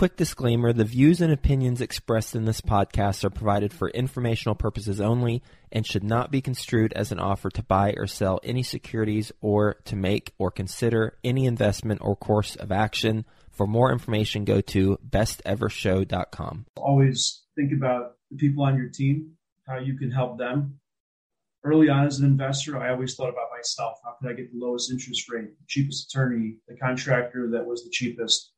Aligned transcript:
Quick 0.00 0.16
disclaimer 0.16 0.72
the 0.72 0.82
views 0.82 1.20
and 1.20 1.30
opinions 1.30 1.82
expressed 1.82 2.34
in 2.34 2.46
this 2.46 2.62
podcast 2.62 3.22
are 3.22 3.28
provided 3.28 3.70
for 3.70 3.90
informational 3.90 4.54
purposes 4.54 4.98
only 4.98 5.42
and 5.70 5.86
should 5.86 6.02
not 6.02 6.30
be 6.30 6.40
construed 6.40 6.94
as 6.94 7.12
an 7.12 7.20
offer 7.20 7.50
to 7.50 7.62
buy 7.62 7.92
or 7.98 8.06
sell 8.06 8.40
any 8.42 8.62
securities 8.62 9.30
or 9.42 9.74
to 9.84 9.96
make 9.96 10.32
or 10.38 10.50
consider 10.50 11.18
any 11.22 11.44
investment 11.44 12.00
or 12.02 12.16
course 12.16 12.56
of 12.56 12.72
action. 12.72 13.26
For 13.50 13.66
more 13.66 13.92
information, 13.92 14.46
go 14.46 14.62
to 14.62 14.98
bestevershow.com. 15.06 16.64
Always 16.78 17.42
think 17.54 17.70
about 17.76 18.12
the 18.30 18.38
people 18.38 18.64
on 18.64 18.78
your 18.78 18.88
team, 18.88 19.32
how 19.68 19.80
you 19.80 19.98
can 19.98 20.10
help 20.10 20.38
them. 20.38 20.80
Early 21.62 21.90
on 21.90 22.06
as 22.06 22.20
an 22.20 22.24
investor, 22.24 22.80
I 22.80 22.88
always 22.88 23.16
thought 23.16 23.28
about 23.28 23.50
myself. 23.54 23.98
How 24.02 24.14
could 24.18 24.30
I 24.30 24.32
get 24.32 24.50
the 24.50 24.64
lowest 24.64 24.90
interest 24.90 25.30
rate, 25.30 25.50
the 25.58 25.66
cheapest 25.68 26.06
attorney, 26.06 26.56
the 26.68 26.78
contractor 26.78 27.50
that 27.50 27.66
was 27.66 27.84
the 27.84 27.90
cheapest? 27.90 28.50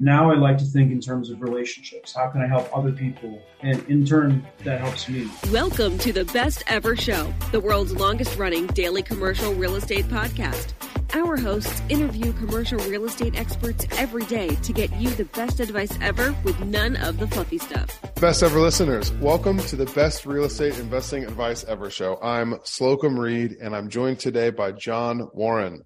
Now 0.00 0.32
I 0.32 0.34
like 0.34 0.58
to 0.58 0.64
think 0.64 0.90
in 0.90 0.98
terms 0.98 1.30
of 1.30 1.40
relationships. 1.40 2.12
How 2.12 2.28
can 2.28 2.42
I 2.42 2.48
help 2.48 2.68
other 2.76 2.90
people? 2.90 3.40
And 3.60 3.80
in 3.88 4.04
turn, 4.04 4.44
that 4.64 4.80
helps 4.80 5.08
me. 5.08 5.30
Welcome 5.52 5.98
to 5.98 6.12
the 6.12 6.24
Best 6.24 6.64
Ever 6.66 6.96
Show, 6.96 7.32
the 7.52 7.60
world's 7.60 7.92
longest 7.94 8.36
running 8.36 8.66
daily 8.66 9.04
commercial 9.04 9.54
real 9.54 9.76
estate 9.76 10.06
podcast. 10.06 10.72
Our 11.14 11.36
hosts 11.36 11.80
interview 11.88 12.32
commercial 12.32 12.80
real 12.90 13.04
estate 13.04 13.38
experts 13.38 13.86
every 13.92 14.24
day 14.24 14.56
to 14.56 14.72
get 14.72 14.92
you 14.96 15.10
the 15.10 15.26
best 15.26 15.60
advice 15.60 15.96
ever 16.00 16.34
with 16.42 16.58
none 16.64 16.96
of 16.96 17.18
the 17.18 17.28
fluffy 17.28 17.58
stuff. 17.58 17.96
Best 18.16 18.42
ever 18.42 18.58
listeners, 18.58 19.12
welcome 19.12 19.58
to 19.58 19.76
the 19.76 19.86
Best 19.86 20.26
Real 20.26 20.42
Estate 20.42 20.76
Investing 20.76 21.22
Advice 21.22 21.62
Ever 21.62 21.88
Show. 21.88 22.18
I'm 22.20 22.54
Slocomb 22.64 23.16
Reed, 23.16 23.58
and 23.62 23.76
I'm 23.76 23.88
joined 23.88 24.18
today 24.18 24.50
by 24.50 24.72
John 24.72 25.28
Warren. 25.32 25.84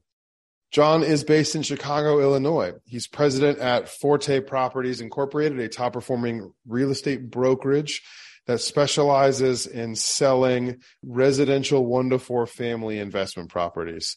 John 0.70 1.02
is 1.02 1.24
based 1.24 1.54
in 1.54 1.62
Chicago, 1.62 2.20
Illinois. 2.20 2.72
He's 2.84 3.06
president 3.06 3.58
at 3.58 3.88
Forte 3.88 4.40
Properties 4.40 5.00
Incorporated, 5.00 5.58
a 5.58 5.68
top 5.68 5.94
performing 5.94 6.52
real 6.66 6.90
estate 6.90 7.30
brokerage 7.30 8.02
that 8.46 8.60
specializes 8.60 9.66
in 9.66 9.94
selling 9.94 10.82
residential 11.02 11.86
one 11.86 12.10
to 12.10 12.18
four 12.18 12.46
family 12.46 12.98
investment 12.98 13.50
properties. 13.50 14.16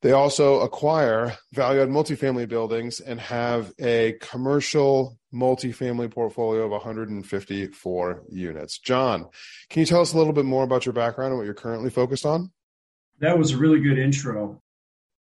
They 0.00 0.12
also 0.12 0.60
acquire 0.60 1.36
value 1.52 1.80
add 1.80 1.88
multifamily 1.88 2.48
buildings 2.48 3.00
and 3.00 3.20
have 3.20 3.72
a 3.80 4.14
commercial 4.20 5.18
multifamily 5.34 6.10
portfolio 6.10 6.64
of 6.64 6.70
154 6.70 8.22
units. 8.30 8.78
John, 8.78 9.26
can 9.68 9.80
you 9.80 9.86
tell 9.86 10.00
us 10.00 10.12
a 10.12 10.18
little 10.18 10.32
bit 10.32 10.44
more 10.44 10.62
about 10.62 10.86
your 10.86 10.92
background 10.92 11.30
and 11.30 11.38
what 11.38 11.44
you're 11.44 11.54
currently 11.54 11.90
focused 11.90 12.24
on? 12.24 12.52
That 13.20 13.36
was 13.36 13.52
a 13.52 13.58
really 13.58 13.80
good 13.80 13.98
intro 13.98 14.62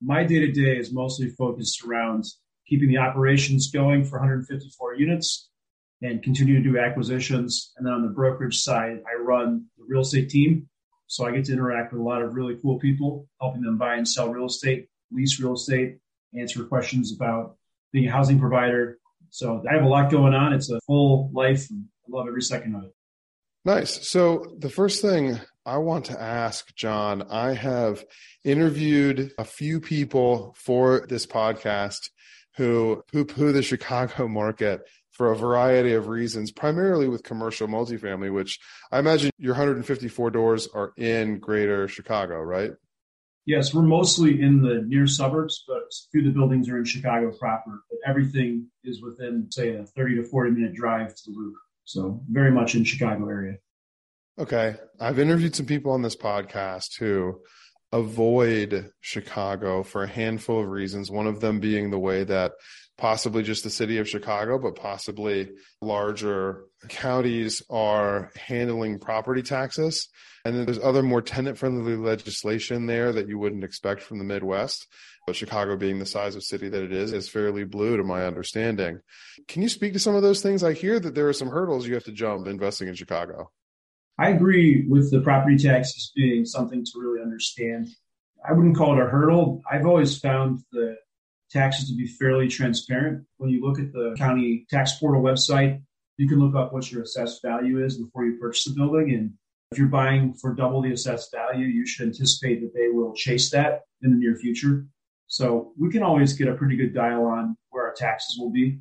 my 0.01 0.23
day 0.23 0.39
to 0.39 0.51
day 0.51 0.77
is 0.77 0.93
mostly 0.93 1.29
focused 1.29 1.83
around 1.83 2.25
keeping 2.67 2.89
the 2.89 2.97
operations 2.97 3.71
going 3.71 4.03
for 4.03 4.19
154 4.19 4.95
units 4.95 5.49
and 6.01 6.21
continue 6.21 6.61
to 6.61 6.69
do 6.69 6.77
acquisitions. 6.77 7.73
And 7.77 7.85
then 7.85 7.93
on 7.93 8.03
the 8.03 8.09
brokerage 8.13 8.59
side, 8.59 9.01
I 9.07 9.21
run 9.21 9.65
the 9.77 9.85
real 9.87 10.01
estate 10.01 10.29
team. 10.29 10.69
So 11.07 11.25
I 11.25 11.31
get 11.31 11.45
to 11.45 11.53
interact 11.53 11.93
with 11.93 12.01
a 12.01 12.03
lot 12.03 12.21
of 12.21 12.35
really 12.35 12.57
cool 12.61 12.77
people, 12.79 13.27
helping 13.39 13.61
them 13.61 13.77
buy 13.77 13.95
and 13.95 14.07
sell 14.07 14.29
real 14.29 14.47
estate, 14.47 14.89
lease 15.11 15.39
real 15.39 15.53
estate, 15.53 15.97
answer 16.37 16.63
questions 16.65 17.13
about 17.15 17.55
being 17.93 18.07
a 18.07 18.11
housing 18.11 18.39
provider. 18.39 18.99
So 19.29 19.63
I 19.69 19.73
have 19.73 19.83
a 19.83 19.87
lot 19.87 20.11
going 20.11 20.33
on. 20.33 20.53
It's 20.53 20.69
a 20.69 20.79
full 20.81 21.31
life. 21.33 21.65
I 21.71 21.75
love 22.09 22.27
every 22.27 22.41
second 22.41 22.75
of 22.75 22.83
it. 22.83 22.93
Nice. 23.63 24.07
So 24.07 24.55
the 24.59 24.69
first 24.69 25.01
thing 25.01 25.39
I 25.67 25.79
want 25.79 26.05
to 26.05 26.19
ask, 26.19 26.73
John, 26.75 27.23
I 27.29 27.51
have 27.51 28.05
interviewed 28.45 29.33
a 29.37 29.43
few 29.43 29.81
people 29.81 30.55
for 30.57 31.05
this 31.09 31.25
podcast 31.25 32.09
who 32.55 33.03
poo 33.11 33.25
poo 33.25 33.51
the 33.51 33.61
Chicago 33.61 34.27
market 34.29 34.87
for 35.11 35.33
a 35.33 35.35
variety 35.35 35.91
of 35.91 36.07
reasons, 36.07 36.51
primarily 36.51 37.09
with 37.09 37.23
commercial 37.23 37.67
multifamily, 37.67 38.33
which 38.33 38.59
I 38.93 38.99
imagine 38.99 39.29
your 39.37 39.55
154 39.55 40.31
doors 40.31 40.69
are 40.73 40.93
in 40.95 41.39
greater 41.39 41.89
Chicago, 41.89 42.39
right? 42.39 42.71
Yes, 43.45 43.73
we're 43.73 43.81
mostly 43.81 44.41
in 44.41 44.61
the 44.61 44.85
near 44.87 45.05
suburbs, 45.05 45.65
but 45.67 45.79
a 45.79 45.91
few 46.13 46.21
of 46.21 46.27
the 46.27 46.39
buildings 46.39 46.69
are 46.69 46.77
in 46.77 46.85
Chicago 46.85 47.29
proper. 47.37 47.83
But 47.89 47.99
everything 48.07 48.67
is 48.85 49.01
within, 49.01 49.51
say, 49.51 49.75
a 49.75 49.85
30 49.85 50.15
to 50.15 50.23
40 50.23 50.51
minute 50.51 50.73
drive 50.73 51.13
to 51.13 51.21
the 51.25 51.37
loop. 51.37 51.55
So 51.83 52.21
very 52.29 52.51
much 52.51 52.75
in 52.75 52.85
Chicago 52.85 53.27
area. 53.27 53.57
Okay. 54.39 54.75
I've 54.99 55.19
interviewed 55.19 55.55
some 55.55 55.65
people 55.65 55.91
on 55.91 56.03
this 56.03 56.15
podcast 56.15 56.99
who 56.99 57.41
avoid 57.91 58.91
Chicago 59.01 59.81
for 59.81 60.03
a 60.03 60.07
handful 60.07 60.59
of 60.59 60.67
reasons. 60.67 61.09
One 61.09 61.25
of 61.25 61.39
them 61.39 61.59
being 61.59 61.89
the 61.89 61.99
way 61.99 62.23
that 62.23 62.51
possibly 62.97 63.43
just 63.43 63.63
the 63.63 63.69
city 63.69 63.97
of 63.97 64.09
Chicago, 64.09 64.59
but 64.59 64.75
possibly 64.75 65.49
larger 65.81 66.65
counties 66.89 67.63
are 67.69 68.31
handling 68.35 68.99
property 68.99 69.41
taxes. 69.41 70.07
And 70.45 70.55
then 70.55 70.65
there's 70.65 70.79
other 70.79 71.03
more 71.03 71.21
tenant 71.21 71.57
friendly 71.57 71.95
legislation 71.95 72.85
there 72.85 73.11
that 73.13 73.27
you 73.27 73.39
wouldn't 73.39 73.63
expect 73.63 74.01
from 74.01 74.17
the 74.17 74.23
Midwest. 74.23 74.87
But 75.25 75.35
Chicago 75.35 75.75
being 75.75 75.99
the 75.99 76.05
size 76.05 76.35
of 76.35 76.43
city 76.43 76.69
that 76.69 76.83
it 76.83 76.93
is, 76.93 77.11
is 77.11 77.27
fairly 77.27 77.65
blue 77.65 77.97
to 77.97 78.03
my 78.03 78.25
understanding. 78.25 78.99
Can 79.47 79.61
you 79.61 79.69
speak 79.69 79.93
to 79.93 79.99
some 79.99 80.15
of 80.15 80.21
those 80.21 80.41
things? 80.41 80.63
I 80.63 80.73
hear 80.73 80.99
that 80.99 81.15
there 81.15 81.27
are 81.27 81.33
some 81.33 81.49
hurdles 81.49 81.87
you 81.87 81.95
have 81.95 82.05
to 82.05 82.11
jump 82.11 82.47
investing 82.47 82.87
in 82.87 82.95
Chicago. 82.95 83.51
I 84.19 84.29
agree 84.29 84.85
with 84.87 85.11
the 85.11 85.21
property 85.21 85.57
taxes 85.57 86.11
being 86.15 86.45
something 86.45 86.83
to 86.83 86.91
really 86.99 87.21
understand. 87.21 87.87
I 88.47 88.53
wouldn't 88.53 88.75
call 88.75 88.93
it 88.93 89.03
a 89.03 89.07
hurdle. 89.07 89.61
I've 89.69 89.85
always 89.85 90.17
found 90.17 90.61
the 90.71 90.95
taxes 91.51 91.89
to 91.89 91.95
be 91.95 92.07
fairly 92.07 92.47
transparent. 92.47 93.25
When 93.37 93.51
you 93.51 93.63
look 93.63 93.79
at 93.79 93.93
the 93.93 94.15
county 94.17 94.65
tax 94.69 94.97
portal 94.99 95.21
website, 95.21 95.81
you 96.17 96.27
can 96.27 96.39
look 96.39 96.55
up 96.55 96.73
what 96.73 96.91
your 96.91 97.03
assessed 97.03 97.41
value 97.43 97.83
is 97.83 97.97
before 97.97 98.25
you 98.25 98.37
purchase 98.39 98.65
the 98.65 98.73
building. 98.73 99.13
And 99.13 99.33
if 99.71 99.77
you're 99.77 99.87
buying 99.87 100.33
for 100.33 100.53
double 100.53 100.81
the 100.81 100.93
assessed 100.93 101.31
value, 101.31 101.67
you 101.67 101.85
should 101.85 102.07
anticipate 102.07 102.61
that 102.61 102.73
they 102.73 102.89
will 102.89 103.13
chase 103.13 103.51
that 103.51 103.81
in 104.01 104.11
the 104.11 104.17
near 104.17 104.35
future. 104.35 104.87
So 105.27 105.73
we 105.77 105.91
can 105.91 106.01
always 106.03 106.33
get 106.33 106.47
a 106.47 106.55
pretty 106.55 106.75
good 106.75 106.93
dial 106.93 107.25
on 107.25 107.55
where 107.69 107.85
our 107.85 107.93
taxes 107.93 108.37
will 108.39 108.49
be. 108.49 108.79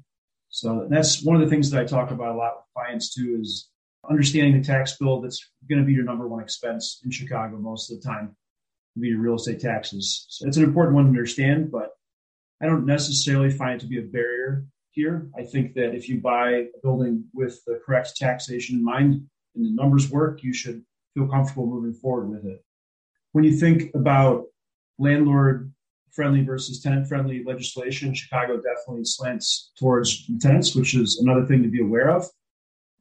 So 0.48 0.86
that's 0.88 1.22
one 1.22 1.36
of 1.36 1.42
the 1.42 1.48
things 1.48 1.70
that 1.70 1.80
I 1.80 1.84
talk 1.84 2.10
about 2.10 2.34
a 2.34 2.38
lot 2.38 2.54
with 2.56 2.64
clients 2.74 3.12
too 3.12 3.38
is 3.40 3.68
understanding 4.10 4.60
the 4.60 4.66
tax 4.66 4.96
bill 4.96 5.20
that's 5.20 5.50
going 5.68 5.80
to 5.80 5.86
be 5.86 5.92
your 5.92 6.04
number 6.04 6.26
one 6.26 6.42
expense 6.42 7.00
in 7.04 7.10
Chicago 7.10 7.58
most 7.58 7.90
of 7.90 8.00
the 8.00 8.08
time 8.08 8.36
be 9.00 9.08
your 9.08 9.20
real 9.20 9.34
estate 9.34 9.60
taxes. 9.60 10.26
So 10.28 10.46
it's 10.46 10.56
an 10.56 10.64
important 10.64 10.94
one 10.94 11.04
to 11.04 11.10
understand, 11.10 11.70
but 11.70 11.90
I 12.62 12.66
don't 12.66 12.86
necessarily 12.86 13.50
find 13.50 13.74
it 13.74 13.80
to 13.80 13.86
be 13.86 13.98
a 13.98 14.02
barrier 14.02 14.64
here. 14.90 15.28
I 15.38 15.42
think 15.42 15.74
that 15.74 15.94
if 15.94 16.08
you 16.08 16.20
buy 16.20 16.50
a 16.50 16.66
building 16.82 17.24
with 17.34 17.62
the 17.66 17.80
correct 17.84 18.16
taxation 18.16 18.76
in 18.76 18.84
mind 18.84 19.26
and 19.54 19.64
the 19.64 19.70
numbers 19.70 20.10
work, 20.10 20.42
you 20.42 20.54
should 20.54 20.82
feel 21.14 21.28
comfortable 21.28 21.66
moving 21.66 21.92
forward 21.92 22.30
with 22.30 22.46
it. 22.46 22.64
When 23.32 23.44
you 23.44 23.56
think 23.56 23.94
about 23.94 24.44
landlord 24.98 25.72
friendly 26.12 26.42
versus 26.42 26.80
tenant 26.80 27.06
friendly 27.06 27.44
legislation, 27.44 28.14
Chicago 28.14 28.56
definitely 28.56 29.04
slants 29.04 29.72
towards 29.78 30.26
tenants, 30.40 30.74
which 30.74 30.94
is 30.94 31.18
another 31.22 31.44
thing 31.44 31.62
to 31.62 31.68
be 31.68 31.82
aware 31.82 32.10
of. 32.10 32.26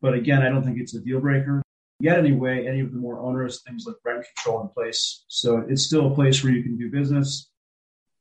But 0.05 0.13
again, 0.13 0.41
I 0.43 0.49
don't 0.49 0.63
think 0.63 0.77
it's 0.79 0.93
a 0.93 1.01
deal 1.01 1.19
breaker 1.19 1.61
yet 2.01 2.19
anyway 2.19 2.67
any 2.67 2.81
of 2.81 2.91
the 2.91 2.99
more 2.99 3.19
onerous 3.19 3.61
things 3.65 3.85
like 3.87 3.95
rent 4.05 4.25
control 4.35 4.61
in 4.61 4.67
place. 4.69 5.23
So 5.29 5.65
it's 5.69 5.83
still 5.83 6.11
a 6.11 6.15
place 6.15 6.43
where 6.43 6.53
you 6.53 6.61
can 6.61 6.77
do 6.77 6.91
business 6.91 7.49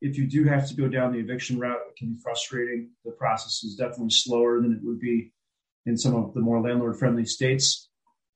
if 0.04 0.18
you 0.18 0.26
do 0.26 0.44
have 0.44 0.68
to 0.68 0.74
go 0.74 0.86
down 0.86 1.12
the 1.12 1.18
eviction 1.18 1.58
route, 1.58 1.80
it 1.88 1.96
can 1.96 2.12
be 2.12 2.18
frustrating. 2.22 2.90
The 3.06 3.12
process 3.12 3.64
is 3.64 3.74
definitely 3.74 4.10
slower 4.10 4.60
than 4.60 4.72
it 4.72 4.80
would 4.82 5.00
be 5.00 5.32
in 5.86 5.96
some 5.96 6.14
of 6.14 6.34
the 6.34 6.40
more 6.40 6.60
landlord 6.60 6.98
friendly 6.98 7.24
states. 7.24 7.88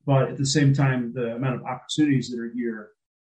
But 0.06 0.30
at 0.30 0.38
the 0.38 0.46
same 0.46 0.72
time, 0.72 1.12
the 1.14 1.34
amount 1.34 1.56
of 1.56 1.66
opportunities 1.66 2.30
that 2.30 2.40
are 2.40 2.50
here, 2.54 2.92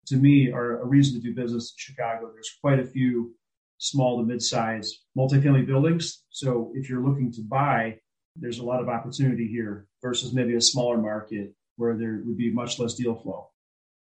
to 0.09 0.17
me, 0.17 0.53
are 0.53 0.83
a 0.83 0.87
reason 0.87 1.15
to 1.15 1.27
do 1.27 1.35
business 1.35 1.73
in 1.73 1.77
Chicago. 1.79 2.31
There's 2.31 2.55
quite 2.61 2.79
a 2.79 2.87
few 2.87 3.35
small 3.79 4.19
to 4.19 4.27
mid-size 4.27 5.05
multifamily 5.17 5.67
buildings. 5.67 6.25
So 6.29 6.73
if 6.75 6.91
you're 6.91 7.03
looking 7.03 7.33
to 7.33 7.41
buy, 7.41 7.99
there's 8.37 8.59
a 8.59 8.65
lot 8.65 8.83
of 8.83 8.91
opportunity 8.91 9.49
here 9.49 9.88
versus 10.03 10.33
maybe 10.33 10.55
a 10.55 10.61
smaller 10.61 10.99
market 10.99 11.53
where 11.77 11.97
there 11.97 12.21
would 12.25 12.37
be 12.37 12.53
much 12.53 12.79
less 12.79 12.95
deal 12.95 13.15
flow. 13.15 13.49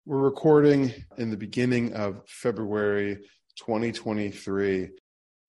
We're 0.07 0.19
recording 0.19 0.93
in 1.19 1.31
the 1.31 1.37
beginning 1.37 1.93
of 1.93 2.23
February 2.27 3.17
2023. 3.59 4.89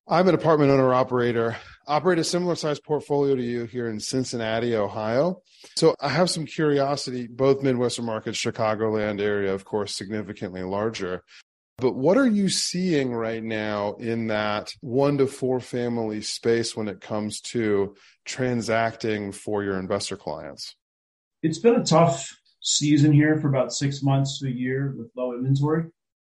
I'm 0.08 0.28
an 0.28 0.34
apartment 0.34 0.72
owner 0.72 0.92
operator, 0.94 1.56
operate 1.88 2.18
a 2.18 2.24
similar 2.24 2.56
size 2.56 2.80
portfolio 2.80 3.36
to 3.36 3.44
you 3.44 3.66
here 3.66 3.88
in 3.88 4.00
Cincinnati, 4.00 4.76
Ohio. 4.76 5.44
So 5.76 5.96
I 6.00 6.10
have 6.10 6.32
some 6.32 6.46
curiosity, 6.46 7.28
both 7.28 7.62
Midwestern 7.62 8.06
markets, 8.06 8.40
Chicagoland 8.40 9.22
area, 9.22 9.54
of 9.54 9.66
course, 9.66 9.96
significantly 9.96 10.64
larger. 10.64 11.24
But 11.80 11.96
what 11.96 12.18
are 12.18 12.28
you 12.28 12.50
seeing 12.50 13.14
right 13.14 13.44
now 13.44 13.94
in 13.94 14.28
that 14.28 14.72
one 14.82 15.18
to 15.20 15.28
four 15.28 15.60
family 15.60 16.22
space 16.22 16.76
when 16.76 16.88
it 16.88 17.00
comes 17.00 17.40
to 17.42 17.96
transacting 18.26 19.32
for 19.32 19.64
your 19.64 19.80
investor 19.80 20.18
clients? 20.18 20.76
It's 21.42 21.60
been 21.60 21.76
a 21.76 21.86
tough 21.86 22.38
season 22.62 23.14
here 23.14 23.38
for 23.40 23.48
about 23.48 23.72
six 23.72 24.04
months 24.04 24.40
to 24.40 24.48
a 24.48 24.52
year 24.52 24.94
with 24.98 25.10
low 25.16 25.34
inventory 25.34 25.86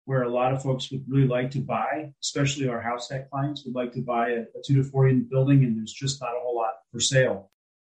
where 0.04 0.22
a 0.22 0.30
lot 0.30 0.52
of 0.52 0.62
folks 0.62 0.90
would 0.90 1.04
really 1.08 1.28
like 1.28 1.50
to 1.52 1.60
buy, 1.60 2.12
especially 2.22 2.68
our 2.68 2.80
house 2.80 3.08
hack 3.10 3.30
clients 3.30 3.64
would 3.64 3.74
like 3.74 3.92
to 3.92 4.00
buy 4.00 4.30
a, 4.30 4.40
a 4.40 4.62
two 4.64 4.74
to 4.76 4.84
four 4.84 5.08
unit 5.08 5.30
building, 5.30 5.64
and 5.64 5.76
there's 5.76 5.92
just 5.92 6.20
not 6.20 6.30
a 6.30 6.40
whole 6.40 6.56
lot 6.56 6.74
for 6.90 7.00
sale. 7.00 7.50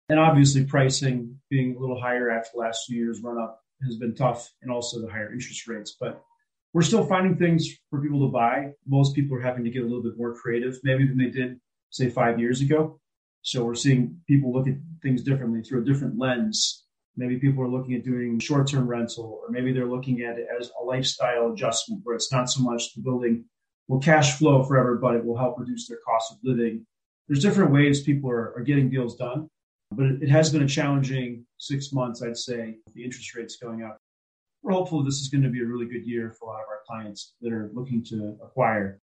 And 0.10 0.20
obviously, 0.20 0.66
pricing 0.66 1.40
being 1.50 1.76
a 1.76 1.80
little 1.80 2.02
higher 2.02 2.32
after 2.32 2.50
the 2.56 2.62
last 2.62 2.86
few 2.88 2.98
years 2.98 3.22
run 3.22 3.38
up 3.38 3.64
has 3.84 3.96
been 3.98 4.16
tough, 4.16 4.52
and 4.62 4.72
also 4.72 5.00
the 5.00 5.12
higher 5.12 5.32
interest 5.32 5.68
rates. 5.68 5.96
But 6.00 6.24
we're 6.74 6.82
still 6.82 7.06
finding 7.06 7.38
things 7.38 7.68
for 7.90 8.02
people 8.02 8.20
to 8.28 8.32
buy. 8.32 8.72
Most 8.88 9.16
people 9.16 9.38
are 9.38 9.42
having 9.42 9.64
to 9.64 9.70
get 9.70 9.82
a 9.82 9.86
little 9.86 10.04
bit 10.04 10.18
more 10.18 10.36
creative, 10.36 10.78
maybe 10.84 11.08
than 11.08 11.18
they 11.18 11.30
did, 11.30 11.60
say, 11.90 12.10
five 12.10 12.40
years 12.40 12.62
ago. 12.62 13.00
So 13.42 13.64
we're 13.64 13.76
seeing 13.76 14.18
people 14.28 14.54
look 14.54 14.68
at 14.68 14.76
things 15.02 15.24
differently 15.24 15.62
through 15.64 15.82
a 15.82 15.86
different 15.86 16.20
lens 16.20 16.84
Maybe 17.20 17.38
people 17.38 17.62
are 17.64 17.68
looking 17.68 17.96
at 17.96 18.06
doing 18.06 18.40
short 18.40 18.70
term 18.70 18.88
rental, 18.88 19.42
or 19.44 19.52
maybe 19.52 19.74
they're 19.74 19.86
looking 19.86 20.22
at 20.22 20.40
it 20.40 20.48
as 20.58 20.72
a 20.80 20.84
lifestyle 20.84 21.52
adjustment 21.52 22.00
where 22.06 22.16
it's 22.16 22.32
not 22.32 22.50
so 22.50 22.62
much 22.62 22.94
the 22.94 23.02
building 23.02 23.44
will 23.90 24.00
cash 24.00 24.38
flow 24.38 24.64
forever, 24.64 24.96
but 24.96 25.16
it 25.16 25.26
will 25.26 25.38
help 25.38 25.60
reduce 25.60 25.86
their 25.86 25.98
cost 26.06 26.32
of 26.32 26.38
living. 26.44 26.86
There's 27.28 27.42
different 27.42 27.72
ways 27.72 28.04
people 28.04 28.30
are, 28.30 28.54
are 28.56 28.64
getting 28.64 28.90
deals 28.90 29.18
done, 29.18 29.50
but 29.92 30.06
it, 30.06 30.24
it 30.24 30.30
has 30.30 30.50
been 30.50 30.64
a 30.64 30.68
challenging 30.68 31.46
six 31.58 31.92
months, 31.92 32.24
I'd 32.24 32.38
say, 32.38 32.78
the 32.94 33.04
interest 33.04 33.36
rates 33.36 33.58
going 33.58 33.84
up. 33.84 33.98
We're 34.62 34.74
hopeful 34.74 35.04
this 35.04 35.22
is 35.22 35.30
going 35.30 35.44
to 35.44 35.50
be 35.50 35.62
a 35.62 35.66
really 35.66 35.86
good 35.86 36.06
year 36.06 36.36
for 36.38 36.46
a 36.46 36.48
lot 36.54 36.62
of 36.62 36.68
our 36.68 36.82
clients 36.88 37.34
that 37.42 37.54
are 37.54 37.70
looking 37.74 38.04
to 38.06 38.38
acquire. 38.44 39.00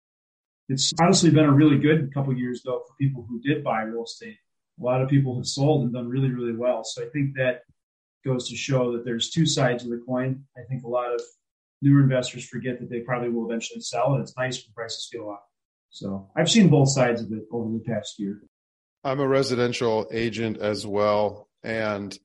It's 0.67 0.91
honestly 0.99 1.29
been 1.29 1.45
a 1.45 1.51
really 1.51 1.77
good 1.77 2.13
couple 2.13 2.35
years, 2.35 2.61
though, 2.63 2.83
for 2.87 2.93
people 2.99 3.25
who 3.27 3.39
did 3.39 3.63
buy 3.63 3.83
real 3.83 4.03
estate. 4.03 4.37
A 4.79 4.83
lot 4.83 5.01
of 5.01 5.09
people 5.09 5.35
have 5.35 5.45
sold 5.45 5.83
and 5.83 5.93
done 5.93 6.09
really, 6.09 6.29
really 6.29 6.55
well. 6.55 6.83
So 6.83 7.03
I 7.03 7.07
think 7.09 7.35
that 7.35 7.61
goes 8.25 8.49
to 8.49 8.55
show 8.55 8.91
that 8.93 9.05
there's 9.05 9.29
two 9.29 9.45
sides 9.45 9.83
of 9.83 9.91
the 9.91 10.01
coin. 10.05 10.43
I 10.57 10.61
think 10.67 10.83
a 10.83 10.89
lot 10.89 11.13
of 11.13 11.21
newer 11.81 12.01
investors 12.01 12.47
forget 12.47 12.79
that 12.79 12.89
they 12.89 13.01
probably 13.01 13.29
will 13.29 13.45
eventually 13.45 13.81
sell, 13.81 14.13
and 14.13 14.23
it's 14.23 14.35
nice 14.35 14.57
when 14.57 14.73
prices 14.73 15.09
go 15.13 15.31
up. 15.31 15.45
So 15.91 16.29
I've 16.35 16.49
seen 16.49 16.69
both 16.69 16.89
sides 16.89 17.21
of 17.21 17.31
it 17.31 17.43
over 17.51 17.71
the 17.71 17.83
past 17.85 18.19
year. 18.19 18.41
I'm 19.03 19.19
a 19.19 19.27
residential 19.27 20.07
agent 20.11 20.57
as 20.57 20.85
well. 20.85 21.47
And 21.63 22.17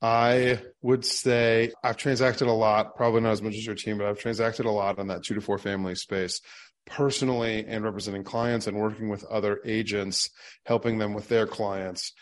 I 0.00 0.60
would 0.82 1.04
say 1.04 1.72
I've 1.82 1.96
transacted 1.96 2.48
a 2.48 2.52
lot, 2.52 2.96
probably 2.96 3.20
not 3.20 3.32
as 3.32 3.42
much 3.42 3.54
as 3.54 3.64
your 3.64 3.74
team, 3.74 3.98
but 3.98 4.06
I've 4.06 4.18
transacted 4.18 4.66
a 4.66 4.70
lot 4.70 4.98
on 4.98 5.08
that 5.08 5.22
two 5.22 5.34
to 5.34 5.40
four 5.40 5.58
family 5.58 5.94
space 5.94 6.40
personally 6.86 7.64
and 7.66 7.84
representing 7.84 8.24
clients 8.24 8.66
and 8.66 8.76
working 8.76 9.08
with 9.08 9.24
other 9.24 9.60
agents, 9.64 10.30
helping 10.66 10.98
them 10.98 11.14
with 11.14 11.28
their 11.28 11.46
clients. 11.46 12.12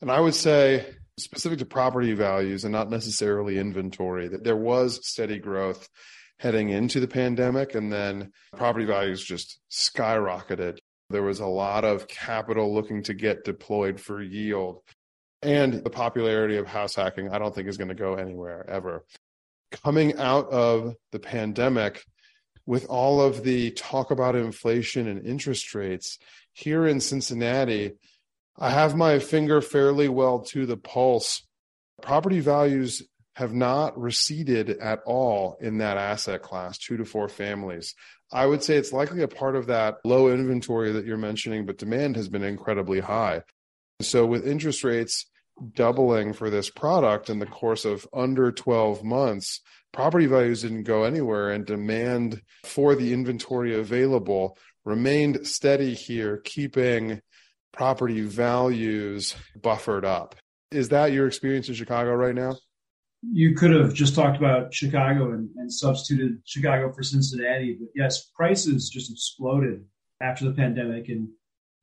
And 0.00 0.10
I 0.10 0.20
would 0.20 0.34
say 0.34 0.86
specific 1.18 1.58
to 1.60 1.66
property 1.66 2.12
values 2.12 2.64
and 2.64 2.72
not 2.72 2.90
necessarily 2.90 3.58
inventory, 3.58 4.28
that 4.28 4.44
there 4.44 4.56
was 4.56 5.06
steady 5.06 5.38
growth 5.38 5.88
heading 6.38 6.68
into 6.68 7.00
the 7.00 7.08
pandemic, 7.08 7.74
and 7.74 7.90
then 7.90 8.30
property 8.56 8.84
values 8.84 9.24
just 9.24 9.58
skyrocketed. 9.70 10.78
There 11.08 11.22
was 11.22 11.40
a 11.40 11.46
lot 11.46 11.84
of 11.84 12.08
capital 12.08 12.74
looking 12.74 13.02
to 13.04 13.14
get 13.14 13.44
deployed 13.44 14.00
for 14.00 14.22
yield. 14.22 14.80
And 15.42 15.84
the 15.84 15.90
popularity 15.90 16.56
of 16.56 16.66
house 16.66 16.94
hacking, 16.94 17.30
I 17.30 17.38
don't 17.38 17.54
think 17.54 17.68
is 17.68 17.76
going 17.76 17.88
to 17.88 17.94
go 17.94 18.14
anywhere 18.14 18.68
ever. 18.68 19.04
Coming 19.84 20.16
out 20.16 20.48
of 20.50 20.94
the 21.12 21.18
pandemic, 21.18 22.04
with 22.66 22.86
all 22.86 23.20
of 23.20 23.44
the 23.44 23.70
talk 23.70 24.10
about 24.10 24.34
inflation 24.34 25.06
and 25.06 25.24
interest 25.24 25.74
rates 25.74 26.18
here 26.52 26.86
in 26.86 27.00
Cincinnati, 27.00 27.92
I 28.58 28.70
have 28.70 28.96
my 28.96 29.18
finger 29.20 29.60
fairly 29.60 30.08
well 30.08 30.40
to 30.46 30.66
the 30.66 30.76
pulse. 30.76 31.46
Property 32.02 32.40
values 32.40 33.02
have 33.36 33.52
not 33.52 33.98
receded 34.00 34.70
at 34.70 35.00
all 35.06 35.58
in 35.60 35.78
that 35.78 35.98
asset 35.98 36.42
class, 36.42 36.78
two 36.78 36.96
to 36.96 37.04
four 37.04 37.28
families. 37.28 37.94
I 38.32 38.46
would 38.46 38.64
say 38.64 38.76
it's 38.76 38.92
likely 38.92 39.22
a 39.22 39.28
part 39.28 39.54
of 39.54 39.66
that 39.66 39.98
low 40.04 40.28
inventory 40.28 40.92
that 40.92 41.04
you're 41.04 41.18
mentioning, 41.18 41.66
but 41.66 41.78
demand 41.78 42.16
has 42.16 42.28
been 42.28 42.42
incredibly 42.42 42.98
high. 42.98 43.42
So, 44.00 44.26
with 44.26 44.46
interest 44.46 44.84
rates 44.84 45.26
doubling 45.74 46.34
for 46.34 46.50
this 46.50 46.68
product 46.68 47.30
in 47.30 47.38
the 47.38 47.46
course 47.46 47.84
of 47.84 48.06
under 48.12 48.52
12 48.52 49.02
months, 49.02 49.60
property 49.92 50.26
values 50.26 50.62
didn't 50.62 50.82
go 50.82 51.04
anywhere, 51.04 51.50
and 51.50 51.64
demand 51.64 52.42
for 52.64 52.94
the 52.94 53.12
inventory 53.12 53.74
available 53.74 54.58
remained 54.84 55.46
steady 55.46 55.94
here, 55.94 56.38
keeping 56.38 57.20
property 57.72 58.22
values 58.22 59.34
buffered 59.60 60.04
up. 60.04 60.34
Is 60.70 60.90
that 60.90 61.12
your 61.12 61.26
experience 61.26 61.68
in 61.68 61.74
Chicago 61.74 62.14
right 62.14 62.34
now? 62.34 62.56
You 63.22 63.54
could 63.54 63.72
have 63.72 63.94
just 63.94 64.14
talked 64.14 64.36
about 64.36 64.72
Chicago 64.72 65.32
and, 65.32 65.48
and 65.56 65.72
substituted 65.72 66.42
Chicago 66.44 66.92
for 66.92 67.02
Cincinnati. 67.02 67.76
But 67.78 67.88
yes, 67.94 68.30
prices 68.34 68.88
just 68.88 69.10
exploded 69.10 69.84
after 70.20 70.44
the 70.44 70.52
pandemic. 70.52 71.08
And 71.08 71.28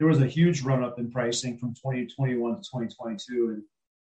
there 0.04 0.10
was 0.10 0.22
a 0.22 0.28
huge 0.28 0.64
run 0.64 0.84
up 0.84 1.00
in 1.00 1.10
pricing 1.10 1.58
from 1.58 1.74
2021 1.76 2.56
to 2.56 2.62
2022. 2.62 3.54
And 3.54 3.64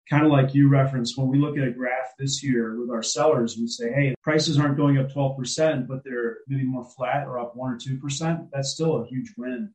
kind 0.09 0.25
of 0.25 0.31
like 0.31 0.55
you 0.55 0.69
referenced, 0.69 1.17
when 1.17 1.27
we 1.27 1.37
look 1.37 1.57
at 1.57 1.67
a 1.67 1.71
graph 1.71 2.13
this 2.17 2.41
year 2.41 2.79
with 2.79 2.89
our 2.89 3.03
sellers, 3.03 3.57
we 3.59 3.67
say, 3.67 3.91
hey, 3.91 4.15
prices 4.23 4.57
aren't 4.57 4.77
going 4.77 4.97
up 4.97 5.09
12%, 5.09 5.89
but 5.89 6.01
they're 6.05 6.37
maybe 6.47 6.63
more 6.63 6.85
flat 6.95 7.27
or 7.27 7.39
up 7.39 7.57
1 7.57 7.73
or 7.73 7.77
2%. 7.77 8.47
That's 8.53 8.71
still 8.71 9.01
a 9.01 9.07
huge 9.07 9.33
win, 9.37 9.73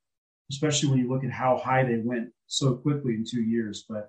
especially 0.51 0.89
when 0.89 1.01
you 1.01 1.11
look 1.11 1.23
at 1.23 1.31
how 1.31 1.59
high 1.59 1.85
they 1.85 1.99
went 2.03 2.31
so 2.47 2.77
quickly 2.77 3.13
in 3.13 3.27
two 3.31 3.43
years. 3.43 3.85
But 3.87 4.09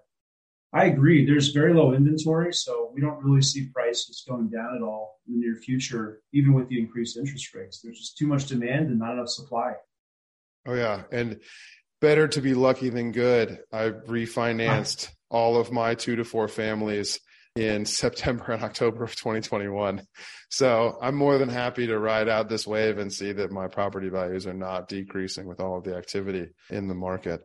I 0.71 0.85
agree. 0.85 1.25
There's 1.25 1.49
very 1.49 1.73
low 1.73 1.93
inventory, 1.93 2.53
so 2.53 2.89
we 2.93 3.01
don't 3.01 3.21
really 3.21 3.41
see 3.41 3.67
prices 3.73 4.23
going 4.25 4.47
down 4.47 4.77
at 4.77 4.81
all 4.81 5.19
in 5.27 5.33
the 5.33 5.45
near 5.45 5.55
future, 5.55 6.21
even 6.31 6.53
with 6.53 6.69
the 6.69 6.79
increased 6.79 7.17
interest 7.17 7.53
rates. 7.53 7.81
There's 7.81 7.99
just 7.99 8.17
too 8.17 8.27
much 8.27 8.45
demand 8.45 8.87
and 8.87 8.97
not 8.97 9.11
enough 9.11 9.27
supply. 9.27 9.73
Oh 10.65 10.73
yeah, 10.73 11.03
and 11.11 11.39
better 12.01 12.27
to 12.27 12.41
be 12.41 12.53
lucky 12.53 12.89
than 12.89 13.11
good. 13.11 13.59
I 13.71 13.89
refinanced 13.89 15.09
all 15.29 15.57
of 15.57 15.71
my 15.71 15.95
two 15.95 16.15
to 16.17 16.23
four 16.23 16.47
families 16.47 17.19
in 17.55 17.85
September 17.85 18.51
and 18.51 18.63
October 18.63 19.03
of 19.03 19.15
2021. 19.15 20.03
So 20.49 20.97
I'm 21.01 21.15
more 21.15 21.37
than 21.37 21.49
happy 21.49 21.87
to 21.87 21.99
ride 21.99 22.29
out 22.29 22.49
this 22.49 22.67
wave 22.67 22.97
and 22.97 23.11
see 23.11 23.31
that 23.33 23.51
my 23.51 23.67
property 23.67 24.09
values 24.09 24.47
are 24.47 24.53
not 24.53 24.87
decreasing 24.87 25.47
with 25.47 25.59
all 25.59 25.77
of 25.77 25.83
the 25.83 25.95
activity 25.95 26.47
in 26.69 26.87
the 26.87 26.95
market. 26.95 27.41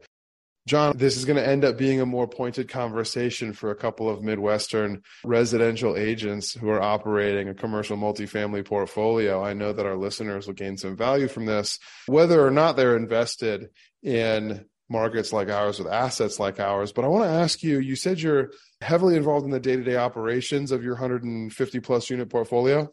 John, 0.67 0.97
this 0.97 1.17
is 1.17 1.25
going 1.25 1.37
to 1.37 1.47
end 1.47 1.65
up 1.65 1.77
being 1.77 2.01
a 2.01 2.07
more 2.07 2.29
pointed 2.29 2.69
conversation 2.69 3.53
for 3.53 3.71
a 3.71 3.77
couple 3.77 4.09
of 4.09 4.23
Midwestern 4.23 5.03
residential 5.25 5.97
agents 5.97 6.53
who 6.53 6.71
are 6.71 6.81
operating 6.81 7.49
a 7.49 7.55
commercial 7.55 7.97
multifamily 7.97 8.65
portfolio. 8.65 9.45
I 9.45 9.55
know 9.55 9.73
that 9.73 9.87
our 9.87 9.97
listeners 9.97 10.47
will 10.47 10.55
gain 10.55 10.77
some 10.77 10.97
value 10.97 11.27
from 11.27 11.47
this, 11.47 11.81
whether 12.07 12.47
or 12.47 12.53
not 12.53 12.77
they're 12.77 12.97
invested 12.97 13.71
in 14.05 14.65
markets 14.89 15.33
like 15.33 15.49
ours 15.49 15.81
with 15.81 15.89
assets 15.89 16.39
like 16.39 16.61
ours. 16.61 16.93
But 16.93 17.05
I 17.05 17.09
want 17.09 17.25
to 17.25 17.31
ask 17.31 17.63
you 17.65 17.81
you 17.81 17.97
said 17.97 18.21
you're 18.21 18.53
heavily 18.81 19.17
involved 19.17 19.45
in 19.45 19.51
the 19.51 19.59
day 19.59 19.75
to 19.75 19.83
day 19.83 19.97
operations 19.97 20.71
of 20.71 20.85
your 20.85 20.95
150 20.95 21.81
plus 21.81 22.09
unit 22.09 22.31
portfolio. 22.31 22.93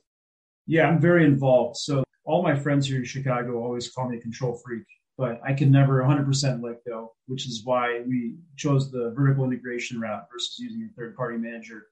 Yeah, 0.65 0.88
I'm 0.88 0.99
very 0.99 1.25
involved. 1.25 1.77
So 1.77 2.03
all 2.25 2.41
my 2.41 2.55
friends 2.55 2.88
here 2.88 2.97
in 2.97 3.05
Chicago 3.05 3.61
always 3.61 3.91
call 3.91 4.09
me 4.09 4.17
a 4.17 4.21
control 4.21 4.59
freak 4.65 4.85
but 5.19 5.41
I 5.45 5.51
can 5.51 5.69
never 5.69 6.01
100% 6.01 6.63
let 6.63 6.85
go, 6.85 7.13
which 7.27 7.45
is 7.45 7.65
why 7.65 8.03
we 8.07 8.38
chose 8.55 8.89
the 8.89 9.13
vertical 9.13 9.43
integration 9.43 9.99
route 9.99 10.27
versus 10.31 10.57
using 10.57 10.89
a 10.89 10.95
third 10.95 11.13
party 11.17 11.38
manager. 11.38 11.88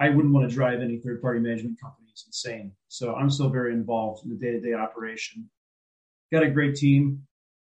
I 0.00 0.08
wouldn't 0.08 0.34
want 0.34 0.50
to 0.50 0.54
drive 0.54 0.80
any 0.80 0.98
third 0.98 1.22
party 1.22 1.38
management 1.38 1.80
company. 1.80 2.08
It's 2.10 2.26
insane. 2.26 2.72
So 2.88 3.14
I'm 3.14 3.30
still 3.30 3.48
very 3.48 3.72
involved 3.72 4.24
in 4.24 4.30
the 4.30 4.36
day 4.36 4.50
to 4.50 4.60
day 4.60 4.74
operation. 4.74 5.48
Got 6.32 6.42
a 6.42 6.50
great 6.50 6.74
team. 6.74 7.22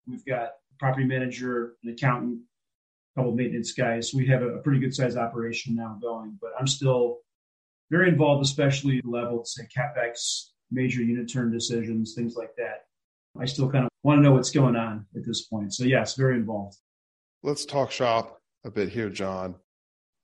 We've 0.06 0.26
got 0.26 0.44
a 0.48 0.52
property 0.80 1.06
manager, 1.06 1.76
an 1.86 1.92
accountant, 1.92 2.40
a 3.16 3.20
couple 3.22 3.34
maintenance 3.34 3.72
guys. 3.72 4.14
We 4.14 4.28
have 4.28 4.42
a, 4.42 4.58
pretty 4.58 4.82
good 4.82 4.94
sized 4.94 5.18
operation 5.18 5.76
now 5.76 5.98
going, 6.02 6.38
but 6.42 6.52
I'm 6.60 6.68
still 6.68 7.20
very 7.90 8.10
involved, 8.10 8.44
especially 8.44 9.00
level, 9.06 9.46
say 9.46 9.64
CapEx, 9.74 10.50
major 10.72 11.02
unit 11.02 11.32
turn 11.32 11.54
decisions, 11.54 12.16
things 12.16 12.36
like 12.36 12.54
that. 12.58 12.88
I 13.40 13.46
still 13.46 13.70
kind 13.70 13.86
of 13.86 13.92
want 14.04 14.20
to 14.20 14.24
know 14.24 14.32
what's 14.32 14.52
going 14.52 14.76
on 14.76 15.06
at 15.16 15.26
this 15.26 15.44
point. 15.46 15.74
So, 15.74 15.86
yes, 15.86 16.16
very 16.16 16.36
involved. 16.36 16.78
Let's 17.42 17.66
talk 17.66 17.92
shop 17.92 18.40
a 18.64 18.72
bit 18.72 18.90
here, 18.90 19.10
John. 19.10 19.56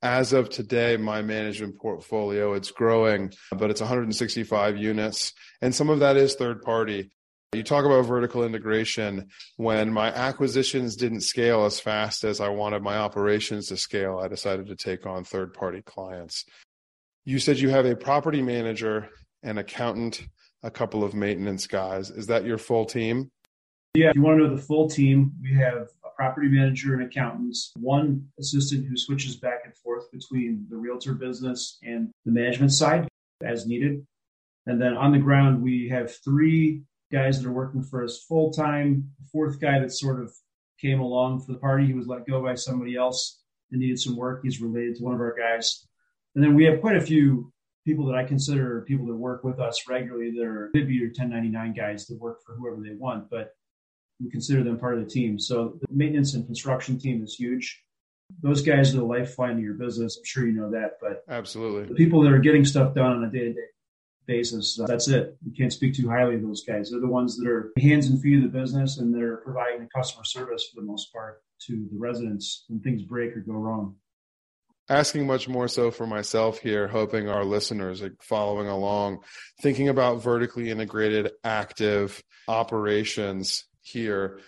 As 0.01 0.31
of 0.31 0.49
today, 0.49 0.95
my 0.95 1.21
management 1.21 1.77
portfolio, 1.77 2.53
it's 2.53 2.71
growing, 2.71 3.33
but 3.51 3.69
it's 3.69 3.81
165 3.81 4.77
units. 4.77 5.33
And 5.61 5.75
some 5.75 5.89
of 5.89 5.99
that 5.99 6.15
is 6.15 6.35
third 6.35 6.61
party. 6.61 7.11
You 7.51 7.63
talk 7.63 7.83
about 7.83 8.05
vertical 8.05 8.45
integration. 8.45 9.29
When 9.57 9.91
my 9.91 10.13
acquisitions 10.13 10.95
didn't 10.95 11.21
scale 11.21 11.65
as 11.65 11.79
fast 11.79 12.23
as 12.23 12.39
I 12.39 12.49
wanted 12.49 12.83
my 12.83 12.97
operations 12.97 13.67
to 13.67 13.77
scale, 13.77 14.19
I 14.19 14.27
decided 14.27 14.67
to 14.67 14.75
take 14.75 15.05
on 15.05 15.23
third 15.23 15.53
party 15.53 15.81
clients. 15.81 16.45
You 17.25 17.39
said 17.39 17.59
you 17.59 17.69
have 17.69 17.85
a 17.85 17.95
property 17.95 18.41
manager, 18.41 19.09
an 19.43 19.57
accountant, 19.57 20.21
a 20.63 20.71
couple 20.71 21.03
of 21.03 21.13
maintenance 21.13 21.67
guys. 21.67 22.09
Is 22.09 22.27
that 22.27 22.45
your 22.45 22.57
full 22.57 22.85
team? 22.85 23.29
Yeah, 23.95 24.09
if 24.09 24.15
you 24.15 24.21
want 24.21 24.39
to 24.39 24.47
know 24.47 24.55
the 24.55 24.61
full 24.61 24.89
team, 24.89 25.31
we 25.41 25.53
have 25.55 25.87
a 26.05 26.09
property 26.15 26.47
manager 26.47 26.93
and 26.93 27.03
accountants, 27.03 27.71
one 27.75 28.27
assistant 28.39 28.85
who 28.87 28.95
switches 28.95 29.37
back 29.37 29.61
and 29.65 29.75
forth 29.77 30.11
between 30.11 30.67
the 30.69 30.77
realtor 30.77 31.13
business 31.13 31.79
and 31.81 32.11
the 32.25 32.31
management 32.31 32.71
side 32.71 33.07
as 33.43 33.65
needed. 33.65 34.05
And 34.67 34.79
then 34.79 34.95
on 34.95 35.11
the 35.11 35.17
ground, 35.17 35.63
we 35.63 35.89
have 35.89 36.15
three 36.23 36.83
guys 37.11 37.41
that 37.41 37.47
are 37.47 37.53
working 37.53 37.81
for 37.81 38.03
us 38.03 38.23
full 38.27 38.51
time. 38.51 39.09
Fourth 39.31 39.59
guy 39.59 39.79
that 39.79 39.91
sort 39.91 40.21
of 40.21 40.31
came 40.79 40.99
along 40.99 41.41
for 41.41 41.53
the 41.53 41.57
party, 41.57 41.87
he 41.87 41.93
was 41.93 42.07
let 42.07 42.27
go 42.27 42.43
by 42.43 42.55
somebody 42.55 42.95
else 42.95 43.41
and 43.71 43.81
needed 43.81 43.99
some 43.99 44.15
work. 44.15 44.41
He's 44.43 44.61
related 44.61 44.97
to 44.97 45.03
one 45.03 45.15
of 45.15 45.19
our 45.19 45.35
guys. 45.35 45.85
And 46.35 46.43
then 46.43 46.55
we 46.55 46.65
have 46.65 46.81
quite 46.81 46.95
a 46.95 47.01
few 47.01 47.51
people 47.89 48.05
that 48.05 48.15
I 48.15 48.23
consider 48.23 48.81
people 48.81 49.07
that 49.07 49.15
work 49.15 49.43
with 49.43 49.59
us 49.59 49.89
regularly 49.89 50.29
that 50.37 50.45
are 50.45 50.69
maybe 50.75 50.93
your 50.93 51.07
1099 51.07 51.73
guys 51.73 52.05
that 52.05 52.19
work 52.19 52.43
for 52.45 52.53
whoever 52.53 52.79
they 52.83 52.93
want, 52.93 53.31
but 53.31 53.55
we 54.19 54.29
consider 54.29 54.63
them 54.63 54.77
part 54.77 54.93
of 54.93 55.03
the 55.03 55.09
team. 55.09 55.39
So 55.39 55.79
the 55.81 55.87
maintenance 55.89 56.35
and 56.35 56.45
construction 56.45 56.99
team 56.99 57.23
is 57.23 57.33
huge. 57.33 57.83
Those 58.43 58.61
guys 58.61 58.93
are 58.93 58.97
the 58.97 59.05
lifeline 59.05 59.53
of 59.53 59.63
your 59.63 59.73
business. 59.73 60.17
I'm 60.17 60.23
sure 60.23 60.45
you 60.45 60.53
know 60.53 60.69
that, 60.69 60.99
but 61.01 61.23
absolutely 61.27 61.85
the 61.85 61.95
people 61.95 62.21
that 62.21 62.31
are 62.31 62.37
getting 62.37 62.63
stuff 62.63 62.93
done 62.93 63.11
on 63.11 63.23
a 63.23 63.31
day 63.31 63.45
to 63.45 63.53
day 63.53 63.67
basis, 64.27 64.79
uh, 64.79 64.85
that's 64.85 65.07
it. 65.07 65.35
You 65.43 65.51
can't 65.57 65.73
speak 65.73 65.95
too 65.95 66.07
highly 66.07 66.35
of 66.35 66.43
those 66.43 66.63
guys. 66.63 66.91
They're 66.91 66.99
the 66.99 67.07
ones 67.07 67.37
that 67.37 67.47
are 67.47 67.71
hands 67.79 68.05
and 68.05 68.21
feet 68.21 68.37
of 68.37 68.51
the 68.51 68.59
business 68.59 68.99
and 68.99 69.11
they're 69.11 69.37
providing 69.37 69.79
the 69.79 69.89
customer 69.89 70.25
service 70.25 70.69
for 70.71 70.79
the 70.79 70.85
most 70.85 71.11
part 71.11 71.41
to 71.65 71.87
the 71.91 71.97
residents 71.97 72.65
when 72.67 72.81
things 72.81 73.01
break 73.01 73.35
or 73.35 73.39
go 73.39 73.53
wrong 73.53 73.95
asking 74.89 75.27
much 75.27 75.47
more 75.47 75.67
so 75.67 75.91
for 75.91 76.07
myself 76.07 76.59
here, 76.59 76.87
hoping 76.87 77.29
our 77.29 77.45
listeners 77.45 78.01
are 78.01 78.15
following 78.21 78.67
along, 78.67 79.19
thinking 79.61 79.87
about 79.87 80.23
vertically 80.23 80.69
integrated 80.69 81.31
active 81.43 82.23
operations 82.47 83.65
here, 83.81 84.39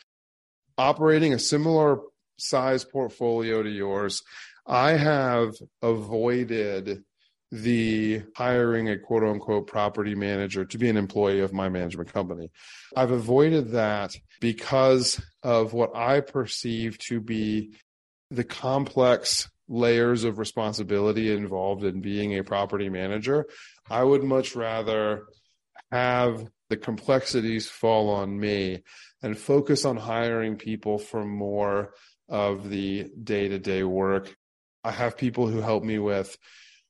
operating 0.77 1.33
a 1.33 1.39
similar 1.39 1.99
size 2.39 2.83
portfolio 2.83 3.61
to 3.61 3.69
yours. 3.69 4.23
I 4.65 4.91
have 4.91 5.53
avoided 5.81 7.03
the 7.51 8.23
hiring 8.35 8.89
a 8.89 8.97
quote 8.97 9.23
unquote 9.23 9.67
property 9.67 10.15
manager 10.15 10.63
to 10.65 10.77
be 10.77 10.89
an 10.89 10.97
employee 10.97 11.41
of 11.41 11.53
my 11.53 11.67
management 11.67 12.11
company. 12.11 12.49
I've 12.95 13.11
avoided 13.11 13.71
that 13.71 14.15
because 14.39 15.21
of 15.43 15.73
what 15.73 15.95
I 15.95 16.21
perceive 16.21 16.97
to 17.09 17.19
be 17.19 17.73
the 18.29 18.45
complex 18.45 19.49
layers 19.71 20.25
of 20.25 20.37
responsibility 20.37 21.33
involved 21.33 21.83
in 21.83 22.01
being 22.01 22.37
a 22.37 22.43
property 22.43 22.89
manager. 22.89 23.47
I 23.89 24.03
would 24.03 24.23
much 24.23 24.55
rather 24.55 25.27
have 25.91 26.45
the 26.69 26.77
complexities 26.77 27.69
fall 27.69 28.09
on 28.09 28.37
me 28.37 28.83
and 29.23 29.37
focus 29.37 29.85
on 29.85 29.95
hiring 29.95 30.57
people 30.57 30.97
for 30.97 31.25
more 31.25 31.93
of 32.27 32.69
the 32.69 33.09
day 33.23 33.47
to 33.47 33.59
day 33.59 33.83
work. 33.83 34.35
I 34.83 34.91
have 34.91 35.17
people 35.17 35.47
who 35.47 35.61
help 35.61 35.83
me 35.83 35.99
with 35.99 36.37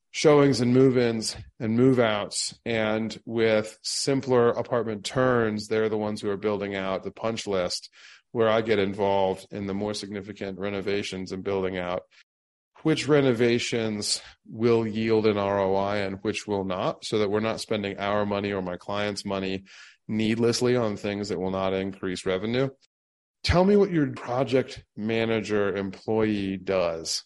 showings 0.10 0.60
and 0.60 0.74
move 0.74 0.98
ins 0.98 1.36
and 1.60 1.76
move 1.76 2.00
outs. 2.00 2.60
And 2.66 3.18
with 3.26 3.78
simpler 3.84 4.50
apartment 4.50 5.06
turns, 5.06 5.68
they're 5.68 5.90
the 5.90 5.98
ones 5.98 6.22
who 6.22 6.30
are 6.30 6.38
building 6.38 6.76
out 6.76 7.04
the 7.04 7.12
punch 7.12 7.46
list 7.48 7.90
where 8.32 8.50
I 8.50 8.62
get 8.62 8.80
involved 8.80 9.46
in 9.52 9.68
the 9.68 9.74
more 9.74 9.94
significant 9.94 10.58
renovations 10.58 11.32
and 11.32 11.44
building 11.44 11.78
out 11.78 12.04
which 12.84 13.08
renovations 13.08 14.22
will 14.48 14.86
yield 14.88 15.26
an 15.26 15.38
ROI 15.38 16.06
and 16.06 16.18
which 16.22 16.48
will 16.48 16.64
not, 16.64 17.06
so 17.06 17.20
that 17.20 17.30
we're 17.30 17.40
not 17.40 17.60
spending 17.60 17.98
our 18.00 18.26
money 18.26 18.52
or 18.52 18.62
my 18.62 18.78
client's 18.78 19.26
money 19.26 19.64
needlessly 20.08 20.76
on 20.76 20.98
things 20.98 21.30
that 21.30 21.40
will 21.40 21.52
not 21.52 21.74
increase 21.74 22.26
revenue. 22.26 22.70
Tell 23.44 23.66
me 23.66 23.76
what 23.76 23.92
your 23.92 24.08
project 24.12 24.84
manager 24.96 25.76
employee 25.76 26.58
does. 26.58 27.24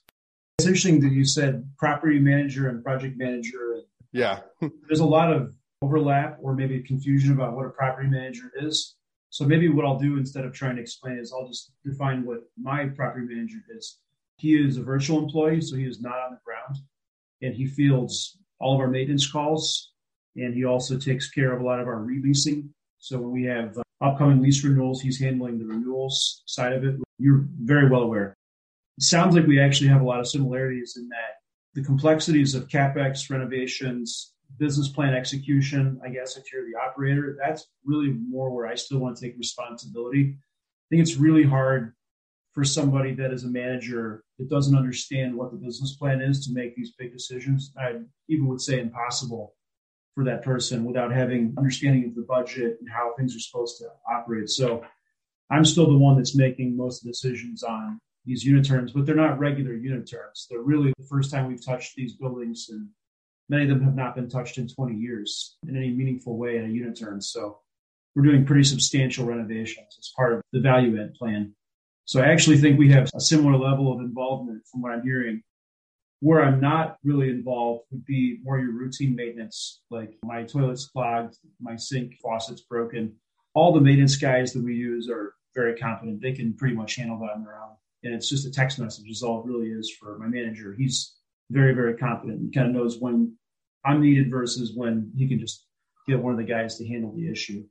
It's 0.60 0.68
interesting 0.68 1.02
that 1.02 1.12
you 1.12 1.26
said 1.26 1.70
property 1.78 2.20
manager 2.20 2.70
and 2.70 2.84
project 2.84 3.18
manager. 3.18 3.82
Yeah. 4.14 4.40
There's 4.88 5.02
a 5.02 5.06
lot 5.06 5.34
of 5.34 5.54
overlap 5.82 6.38
or 6.42 6.56
maybe 6.56 6.82
confusion 6.82 7.34
about 7.34 7.56
what 7.56 7.66
a 7.66 7.70
property 7.70 8.08
manager 8.08 8.52
is. 8.56 8.96
So 9.30 9.44
maybe 9.44 9.68
what 9.68 9.86
I'll 9.86 10.00
do 10.00 10.18
instead 10.18 10.46
of 10.46 10.54
trying 10.54 10.78
to 10.78 10.82
explain 10.82 11.18
is 11.18 11.34
I'll 11.34 11.48
just 11.48 11.74
define 11.84 12.26
what 12.26 12.40
my 12.58 12.86
property 12.86 13.26
manager 13.28 13.58
is. 13.76 13.98
He 14.38 14.56
is 14.56 14.78
a 14.78 14.84
virtual 14.84 15.24
employee, 15.24 15.62
so 15.62 15.76
he 15.76 15.86
is 15.86 16.02
not 16.02 16.18
on 16.20 16.32
the 16.32 16.40
ground, 16.44 16.78
and 17.42 17.54
he 17.54 17.68
fields 17.68 18.38
all 18.60 18.76
of 18.76 18.82
our 18.82 18.88
maintenance 18.88 19.30
calls, 19.30 19.92
and 20.36 20.54
he 20.54 20.66
also 20.66 20.98
takes 20.98 21.30
care 21.30 21.54
of 21.54 21.62
a 21.62 21.66
lot 21.66 21.80
of 21.80 21.88
our 21.88 22.02
releasing. 22.02 22.74
So 23.00 23.20
when 23.20 23.32
we 23.32 23.44
have 23.44 23.78
uh, 23.78 23.84
upcoming 24.02 24.42
lease 24.42 24.64
renewals, 24.64 25.02
he's 25.02 25.20
handling 25.20 25.60
the 25.60 25.66
renewals 25.66 26.44
side 26.46 26.74
of 26.74 26.84
it. 26.84 26.96
You're 27.18 27.46
very 27.62 27.90
well 27.90 28.02
aware. 28.02 28.36
It 28.98 29.04
sounds 29.04 29.36
like 29.36 29.48
we 29.48 29.60
actually 29.60 29.90
have 29.90 30.02
a 30.02 30.06
lot 30.06 30.20
of 30.20 30.28
similarities 30.28 30.96
in 30.98 31.08
that 31.10 31.36
the 31.76 31.84
complexities 31.84 32.56
of 32.56 32.70
capex 32.70 33.30
renovations, 33.30 34.34
business 34.58 34.88
plan 34.90 35.14
execution. 35.14 36.00
I 36.04 36.10
guess 36.10 36.38
if 36.38 36.52
you're 36.52 36.66
the 36.66 36.78
operator, 36.78 37.38
that's 37.40 37.68
really 37.84 38.10
more 38.10 38.50
where 38.50 38.66
I 38.66 38.76
still 38.76 39.00
want 39.00 39.18
to 39.18 39.26
take 39.26 39.38
responsibility. 39.38 40.38
I 40.38 40.86
think 40.90 41.02
it's 41.02 41.18
really 41.18 41.44
hard 41.44 41.94
for 42.56 42.64
somebody 42.64 43.14
that 43.14 43.34
is 43.34 43.44
a 43.44 43.50
manager 43.50 44.24
that 44.40 44.50
doesn't 44.50 44.78
understand 44.78 45.36
what 45.36 45.52
the 45.52 45.58
business 45.58 45.98
plan 45.98 46.22
is 46.22 46.48
to 46.48 46.54
make 46.54 46.76
these 46.76 46.94
big 46.98 47.12
decisions. 47.12 47.74
I 47.78 48.00
even 48.30 48.48
would 48.48 48.62
say 48.62 48.80
impossible 48.80 49.54
for 50.16 50.24
that 50.24 50.42
person 50.42 50.86
without 50.86 51.12
having 51.12 51.54
understanding 51.58 52.06
of 52.06 52.16
the 52.16 52.22
budget 52.22 52.78
and 52.80 52.90
how 52.90 53.14
things 53.18 53.36
are 53.36 53.40
supposed 53.40 53.78
to 53.80 53.90
operate. 54.10 54.50
So 54.50 54.84
I'm 55.52 55.66
still 55.66 55.92
the 55.92 55.98
one 55.98 56.16
that's 56.16 56.36
making 56.36 56.78
most 56.78 57.02
of 57.02 57.04
the 57.04 57.12
decisions 57.12 57.62
on 57.62 58.00
these 58.26 58.46
unit 58.46 58.66
turns, 58.66 58.94
but 58.94 59.06
they're 59.06 59.16
not 59.16 59.38
regular 59.38 59.74
unit 59.74 60.10
turns. 60.10 60.48
They're 60.50 60.62
really 60.62 60.94
the 60.98 61.06
first 61.06 61.32
time 61.32 61.48
we've 61.48 61.64
touched 61.64 61.96
these 61.96 62.14
buildings, 62.14 62.68
and 62.70 62.88
many 63.50 63.64
of 63.64 63.70
them 63.70 63.84
have 63.84 63.96
not 63.96 64.16
been 64.16 64.30
touched 64.30 64.58
in 64.58 64.68
20 64.68 64.96
years 64.96 65.58
in 65.68 65.76
any 65.76 65.92
meaningful 65.92 66.38
way 66.38 66.56
in 66.56 66.66
a 66.66 66.74
unit 66.74 66.98
term. 66.98 67.22
So 67.22 67.60
we're 68.16 68.24
doing 68.24 68.46
pretty 68.46 68.64
substantial 68.64 69.26
renovations 69.26 69.98
as 70.00 70.12
part 70.16 70.34
of 70.34 70.42
the 70.54 70.62
value 70.62 71.00
add 71.00 71.14
plan. 71.16 71.54
So 72.06 72.22
I 72.22 72.28
actually 72.28 72.58
think 72.58 72.78
we 72.78 72.92
have 72.92 73.10
a 73.14 73.20
similar 73.20 73.58
level 73.58 73.92
of 73.92 74.00
involvement 74.00 74.64
from 74.72 74.82
what 74.82 74.92
I'm 74.92 75.04
hearing. 75.04 75.42
Where 76.22 76.44
I'm 76.44 76.62
not 76.62 76.98
really 77.04 77.30
involved 77.30 77.84
would 77.92 78.06
be 78.06 78.40
more 78.44 78.58
your 78.58 78.72
routine 78.72 79.16
maintenance, 79.16 79.82
like 79.92 80.16
my 80.24 80.44
toilet's 80.44 80.86
clogged, 80.86 81.38
my 81.60 81.76
sink 81.76 82.16
faucet's 82.22 82.62
broken. 82.62 83.14
All 83.54 83.74
the 83.74 83.82
maintenance 83.82 84.16
guys 84.16 84.54
that 84.54 84.64
we 84.64 84.76
use 84.76 85.10
are 85.10 85.34
very 85.54 85.78
competent. 85.78 86.22
They 86.22 86.34
can 86.34 86.54
pretty 86.54 86.76
much 86.76 86.96
handle 86.96 87.20
that 87.20 87.34
on 87.36 87.44
their 87.44 87.62
own 87.62 87.76
and 88.06 88.14
it's 88.14 88.30
just 88.30 88.46
a 88.46 88.52
text 88.52 88.80
message 88.80 89.10
is 89.10 89.24
all 89.24 89.40
it 89.40 89.48
really 89.48 89.68
is 89.68 89.92
for 90.00 90.18
my 90.20 90.28
manager. 90.28 90.76
He's 90.78 91.16
very, 91.50 91.74
very 91.74 91.96
confident. 91.96 92.42
He 92.42 92.52
kind 92.52 92.70
of 92.70 92.76
knows 92.76 93.00
when 93.00 93.36
I'm 93.84 94.02
needed 94.02 94.30
versus 94.30 94.74
when 94.76 95.12
he 95.18 95.28
can 95.28 95.40
just 95.40 95.66
get 96.08 96.20
one 96.20 96.34
of 96.34 96.38
the 96.38 96.46
guys 96.46 96.78
to 96.78 96.88
handle 96.88 97.14
the 97.16 97.30
issue. 97.30 97.66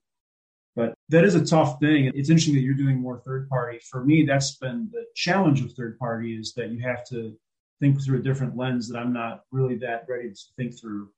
That 1.10 1.24
is 1.24 1.34
a 1.34 1.44
tough 1.44 1.78
thing. 1.80 2.10
It's 2.14 2.30
interesting 2.30 2.54
that 2.54 2.62
you're 2.62 2.74
doing 2.74 3.00
more 3.00 3.20
third 3.20 3.48
party. 3.48 3.78
For 3.90 4.04
me, 4.04 4.24
that's 4.24 4.56
been 4.56 4.88
the 4.90 5.04
challenge 5.14 5.60
of 5.60 5.72
third 5.72 5.98
party 5.98 6.34
is 6.34 6.54
that 6.54 6.70
you 6.70 6.80
have 6.80 7.04
to 7.08 7.36
think 7.80 8.02
through 8.02 8.20
a 8.20 8.22
different 8.22 8.56
lens 8.56 8.88
that 8.88 8.98
I'm 8.98 9.12
not 9.12 9.42
really 9.50 9.76
that 9.78 10.06
ready 10.08 10.30
to 10.30 10.40
think 10.56 10.78
through. 10.80 11.10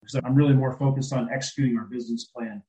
Because 0.00 0.20
I'm 0.24 0.34
really 0.34 0.54
more 0.54 0.76
focused 0.76 1.12
on 1.12 1.28
executing 1.32 1.78
our 1.78 1.84
business 1.84 2.24
plan 2.24 2.62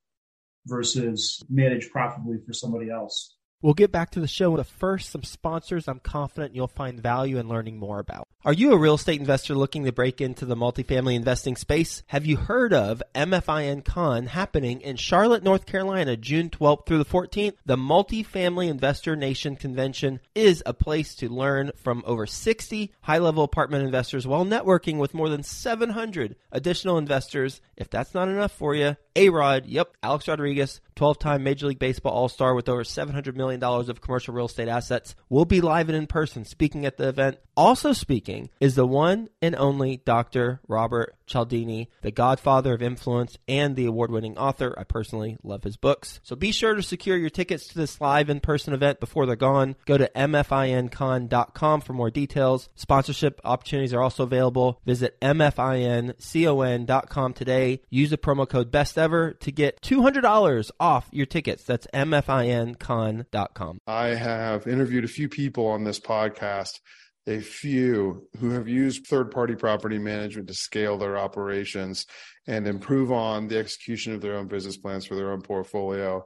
versus 0.65 1.41
manage 1.49 1.89
profitably 1.89 2.37
for 2.45 2.53
somebody 2.53 2.89
else. 2.89 3.37
We'll 3.61 3.73
get 3.73 3.91
back 3.91 4.11
to 4.11 4.19
the 4.19 4.27
show, 4.27 4.55
but 4.55 4.67
first, 4.67 5.09
some 5.09 5.23
sponsors 5.23 5.87
I'm 5.87 5.99
confident 5.99 6.55
you'll 6.55 6.67
find 6.67 7.01
value 7.01 7.37
in 7.37 7.47
learning 7.47 7.77
more 7.77 7.99
about. 7.99 8.27
Are 8.45 8.51
you 8.51 8.73
a 8.73 8.77
real 8.77 8.95
estate 8.95 9.21
investor 9.21 9.55
looking 9.55 9.85
to 9.85 9.93
break 9.93 10.19
into 10.19 10.43
the 10.43 10.57
multifamily 10.57 11.15
investing 11.15 11.55
space? 11.55 12.03
Have 12.07 12.25
you 12.25 12.35
heard 12.35 12.73
of 12.73 13.01
MFIN 13.15 13.85
Con 13.85 14.25
happening 14.25 14.81
in 14.81 14.97
Charlotte, 14.97 15.43
North 15.43 15.65
Carolina, 15.65 16.17
June 16.17 16.49
12th 16.49 16.85
through 16.85 16.97
the 16.97 17.05
14th? 17.05 17.53
The 17.65 17.77
Multifamily 17.77 18.67
Investor 18.67 19.15
Nation 19.15 19.55
Convention 19.55 20.19
is 20.35 20.61
a 20.65 20.73
place 20.73 21.15
to 21.15 21.29
learn 21.29 21.71
from 21.77 22.03
over 22.05 22.27
60 22.27 22.91
high 22.99 23.19
level 23.19 23.45
apartment 23.45 23.85
investors 23.85 24.27
while 24.27 24.43
networking 24.43 24.97
with 24.97 25.13
more 25.13 25.29
than 25.29 25.43
700 25.43 26.35
additional 26.51 26.97
investors. 26.97 27.61
If 27.77 27.89
that's 27.89 28.13
not 28.13 28.27
enough 28.27 28.51
for 28.51 28.75
you, 28.75 28.97
A 29.15 29.29
Rod, 29.29 29.67
yep, 29.67 29.95
Alex 30.03 30.27
Rodriguez, 30.27 30.81
12 30.95 31.17
time 31.17 31.43
Major 31.43 31.67
League 31.67 31.79
Baseball 31.79 32.11
All 32.11 32.27
Star 32.27 32.53
with 32.53 32.67
over 32.67 32.83
$700 32.83 33.37
million 33.37 33.63
of 33.63 34.01
commercial 34.01 34.33
real 34.33 34.47
estate 34.47 34.67
assets, 34.67 35.15
will 35.29 35.45
be 35.45 35.61
live 35.61 35.87
and 35.87 35.97
in 35.97 36.07
person 36.07 36.43
speaking 36.43 36.85
at 36.85 36.97
the 36.97 37.07
event. 37.07 37.37
Also 37.55 37.93
speaking 37.93 38.32
is 38.59 38.75
the 38.75 38.85
one 38.85 39.29
and 39.41 39.55
only 39.55 39.97
Dr. 39.97 40.61
Robert 40.67 41.15
Cialdini, 41.25 41.89
the 42.01 42.11
godfather 42.11 42.73
of 42.73 42.81
influence 42.81 43.37
and 43.47 43.75
the 43.75 43.85
award 43.85 44.11
winning 44.11 44.37
author. 44.37 44.73
I 44.77 44.83
personally 44.83 45.37
love 45.43 45.63
his 45.63 45.77
books. 45.77 46.19
So 46.23 46.35
be 46.35 46.51
sure 46.51 46.75
to 46.75 46.83
secure 46.83 47.17
your 47.17 47.29
tickets 47.29 47.67
to 47.67 47.77
this 47.77 48.01
live 48.01 48.29
in 48.29 48.39
person 48.39 48.73
event 48.73 48.99
before 48.99 49.25
they're 49.25 49.35
gone. 49.35 49.75
Go 49.85 49.97
to 49.97 50.09
mfincon.com 50.15 51.81
for 51.81 51.93
more 51.93 52.11
details. 52.11 52.69
Sponsorship 52.75 53.39
opportunities 53.43 53.93
are 53.93 54.01
also 54.01 54.23
available. 54.23 54.79
Visit 54.85 55.19
mfincon.com 55.21 57.33
today. 57.33 57.81
Use 57.89 58.09
the 58.09 58.17
promo 58.17 58.47
code 58.47 58.71
best 58.71 58.97
ever 58.97 59.33
to 59.33 59.51
get 59.51 59.81
$200 59.81 60.71
off 60.79 61.09
your 61.11 61.25
tickets. 61.25 61.63
That's 61.63 61.87
mfincon.com. 61.93 63.77
I 63.87 64.07
have 64.07 64.67
interviewed 64.67 65.03
a 65.03 65.09
few 65.09 65.29
people 65.29 65.67
on 65.67 65.83
this 65.83 65.99
podcast 65.99 66.79
a 67.27 67.39
few 67.39 68.27
who 68.39 68.51
have 68.51 68.67
used 68.67 69.07
third 69.07 69.31
party 69.31 69.55
property 69.55 69.97
management 69.97 70.47
to 70.47 70.53
scale 70.53 70.97
their 70.97 71.17
operations 71.17 72.05
and 72.47 72.67
improve 72.67 73.11
on 73.11 73.47
the 73.47 73.57
execution 73.57 74.13
of 74.13 74.21
their 74.21 74.35
own 74.35 74.47
business 74.47 74.77
plans 74.77 75.05
for 75.05 75.15
their 75.15 75.31
own 75.31 75.41
portfolio. 75.41 76.25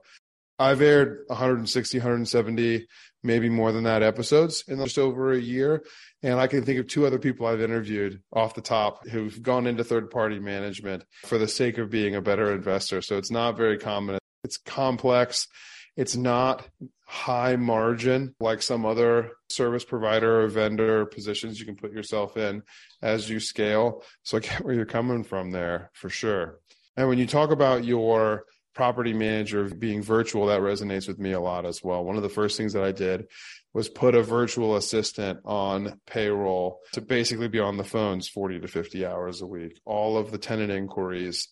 I've 0.60 0.82
aired 0.82 1.20
160, 1.28 2.00
170, 2.00 2.88
maybe 3.24 3.48
more 3.48 3.72
than 3.72 3.84
that 3.84 4.02
episodes 4.02 4.64
in 4.68 4.84
just 4.84 4.98
over 4.98 5.32
a 5.32 5.40
year. 5.40 5.84
And 6.24 6.40
I 6.40 6.48
can 6.48 6.64
think 6.64 6.80
of 6.80 6.88
two 6.88 7.06
other 7.06 7.20
people 7.20 7.46
I've 7.46 7.62
interviewed 7.62 8.24
off 8.34 8.56
the 8.56 8.62
top 8.62 9.08
who've 9.08 9.40
gone 9.42 9.68
into 9.68 9.84
third 9.84 10.10
party 10.10 10.40
management 10.40 11.04
for 11.26 11.38
the 11.38 11.48
sake 11.48 11.78
of 11.78 11.92
being 11.92 12.16
a 12.16 12.22
better 12.22 12.52
investor. 12.52 13.04
So 13.04 13.18
it's 13.18 13.30
not 13.30 13.56
very 13.56 13.78
common. 13.78 14.18
It's 14.44 14.58
complex. 14.58 15.48
It's 15.98 16.16
not 16.16 16.68
high 17.08 17.56
margin 17.56 18.36
like 18.40 18.62
some 18.62 18.86
other 18.86 19.32
service 19.50 19.84
provider 19.84 20.44
or 20.44 20.48
vendor 20.48 21.06
positions 21.06 21.60
you 21.60 21.66
can 21.66 21.76
put 21.76 21.92
yourself 21.92 22.38
in 22.38 22.62
as 23.02 23.30
you 23.30 23.40
scale. 23.40 24.04
So 24.24 24.38
I 24.38 24.42
get 24.42 24.64
where 24.64 24.76
you're 24.76 24.86
coming 24.86 25.24
from 25.24 25.52
there 25.52 25.90
for 25.94 26.10
sure. 26.10 26.60
And 26.96 27.10
when 27.10 27.18
you 27.18 27.26
talk 27.26 27.52
about 27.52 27.84
your 27.84 28.44
property 28.76 29.14
manager 29.14 29.64
being 29.64 30.04
virtual, 30.04 30.46
that 30.48 30.62
resonates 30.62 31.08
with 31.08 31.18
me 31.18 31.32
a 31.32 31.40
lot 31.40 31.66
as 31.66 31.84
well. 31.84 32.06
One 32.06 32.16
of 32.16 32.24
the 32.24 32.30
first 32.30 32.58
things 32.58 32.74
that 32.74 32.84
I 32.84 32.92
did 32.92 33.26
was 33.74 33.90
put 33.90 34.14
a 34.14 34.22
virtual 34.22 34.76
assistant 34.76 35.40
on 35.46 36.00
payroll 36.06 36.80
to 36.94 37.02
basically 37.02 37.48
be 37.48 37.60
on 37.60 37.78
the 37.78 37.84
phones 37.84 38.28
40 38.28 38.60
to 38.60 38.68
50 38.68 39.06
hours 39.06 39.42
a 39.42 39.48
week. 39.48 39.80
All 39.86 40.18
of 40.18 40.32
the 40.32 40.38
tenant 40.38 40.72
inquiries, 40.72 41.48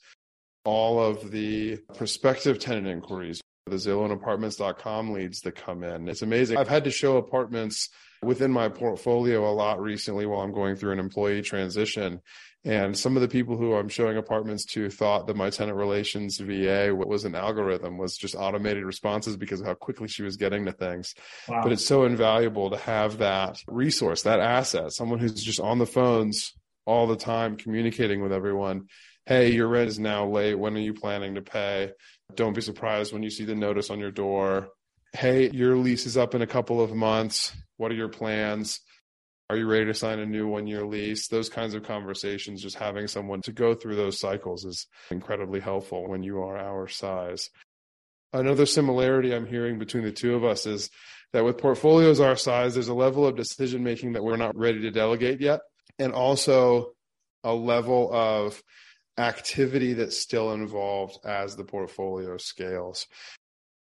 all 0.63 1.03
of 1.03 1.31
the 1.31 1.77
prospective 1.95 2.59
tenant 2.59 2.87
inquiries, 2.87 3.41
the 3.65 3.77
Zillow 3.77 4.03
and 4.03 4.13
apartments.com 4.13 5.11
leads 5.11 5.41
that 5.41 5.55
come 5.55 5.83
in. 5.83 6.07
It's 6.07 6.21
amazing. 6.21 6.57
I've 6.57 6.67
had 6.67 6.83
to 6.83 6.91
show 6.91 7.17
apartments 7.17 7.89
within 8.21 8.51
my 8.51 8.69
portfolio 8.69 9.49
a 9.49 9.53
lot 9.53 9.81
recently 9.81 10.27
while 10.27 10.41
I'm 10.41 10.53
going 10.53 10.75
through 10.75 10.93
an 10.93 10.99
employee 10.99 11.41
transition. 11.41 12.21
And 12.63 12.95
some 12.95 13.15
of 13.15 13.23
the 13.23 13.27
people 13.27 13.57
who 13.57 13.73
I'm 13.73 13.89
showing 13.89 14.17
apartments 14.17 14.65
to 14.73 14.91
thought 14.91 15.25
that 15.25 15.35
my 15.35 15.49
tenant 15.49 15.77
relations 15.77 16.37
VA 16.37 16.93
was 16.95 17.25
an 17.25 17.33
algorithm, 17.33 17.97
was 17.97 18.17
just 18.17 18.35
automated 18.35 18.83
responses 18.85 19.35
because 19.35 19.61
of 19.61 19.65
how 19.65 19.73
quickly 19.73 20.07
she 20.07 20.21
was 20.21 20.37
getting 20.37 20.65
to 20.65 20.71
things. 20.71 21.15
Wow. 21.47 21.61
But 21.63 21.71
it's 21.71 21.85
so 21.85 22.05
invaluable 22.05 22.69
to 22.69 22.77
have 22.77 23.17
that 23.17 23.57
resource, 23.67 24.23
that 24.23 24.39
asset, 24.39 24.93
someone 24.93 25.17
who's 25.17 25.43
just 25.43 25.59
on 25.59 25.79
the 25.79 25.87
phones 25.87 26.53
all 26.85 27.07
the 27.07 27.15
time, 27.15 27.57
communicating 27.57 28.21
with 28.21 28.31
everyone. 28.31 28.89
Hey, 29.25 29.53
your 29.53 29.67
rent 29.67 29.89
is 29.89 29.97
now 29.97 30.27
late. 30.27 30.53
When 30.53 30.75
are 30.75 30.79
you 30.79 30.93
planning 30.93 31.33
to 31.33 31.41
pay? 31.41 31.93
Don't 32.33 32.55
be 32.55 32.61
surprised 32.61 33.13
when 33.13 33.23
you 33.23 33.29
see 33.29 33.45
the 33.45 33.55
notice 33.55 33.89
on 33.89 33.99
your 33.99 34.11
door. 34.11 34.69
Hey, 35.13 35.49
your 35.51 35.77
lease 35.77 36.05
is 36.05 36.17
up 36.17 36.35
in 36.35 36.41
a 36.41 36.47
couple 36.47 36.81
of 36.81 36.93
months. 36.93 37.53
What 37.77 37.91
are 37.91 37.95
your 37.95 38.09
plans? 38.09 38.81
Are 39.49 39.55
you 39.55 39.67
ready 39.67 39.85
to 39.85 39.93
sign 39.93 40.19
a 40.19 40.25
new 40.25 40.47
one 40.47 40.65
year 40.65 40.85
lease? 40.85 41.27
Those 41.27 41.49
kinds 41.49 41.75
of 41.75 41.83
conversations, 41.83 42.63
just 42.63 42.77
having 42.77 43.07
someone 43.07 43.41
to 43.43 43.51
go 43.51 43.75
through 43.75 43.95
those 43.95 44.19
cycles 44.19 44.65
is 44.65 44.87
incredibly 45.11 45.59
helpful 45.59 46.07
when 46.09 46.23
you 46.23 46.41
are 46.41 46.57
our 46.57 46.87
size. 46.87 47.51
Another 48.33 48.65
similarity 48.65 49.33
I'm 49.33 49.45
hearing 49.45 49.77
between 49.77 50.03
the 50.03 50.11
two 50.11 50.35
of 50.35 50.43
us 50.43 50.65
is 50.65 50.89
that 51.31 51.45
with 51.45 51.59
portfolios 51.59 52.19
our 52.19 52.35
size, 52.35 52.73
there's 52.73 52.87
a 52.87 52.93
level 52.93 53.25
of 53.25 53.35
decision 53.35 53.83
making 53.83 54.13
that 54.13 54.23
we're 54.23 54.35
not 54.35 54.57
ready 54.57 54.81
to 54.81 54.91
delegate 54.91 55.39
yet, 55.39 55.61
and 55.99 56.11
also 56.11 56.93
a 57.43 57.53
level 57.53 58.11
of 58.11 58.61
activity 59.17 59.93
that's 59.93 60.17
still 60.17 60.53
involved 60.53 61.17
as 61.23 61.55
the 61.55 61.63
portfolio 61.63 62.37
scales. 62.37 63.07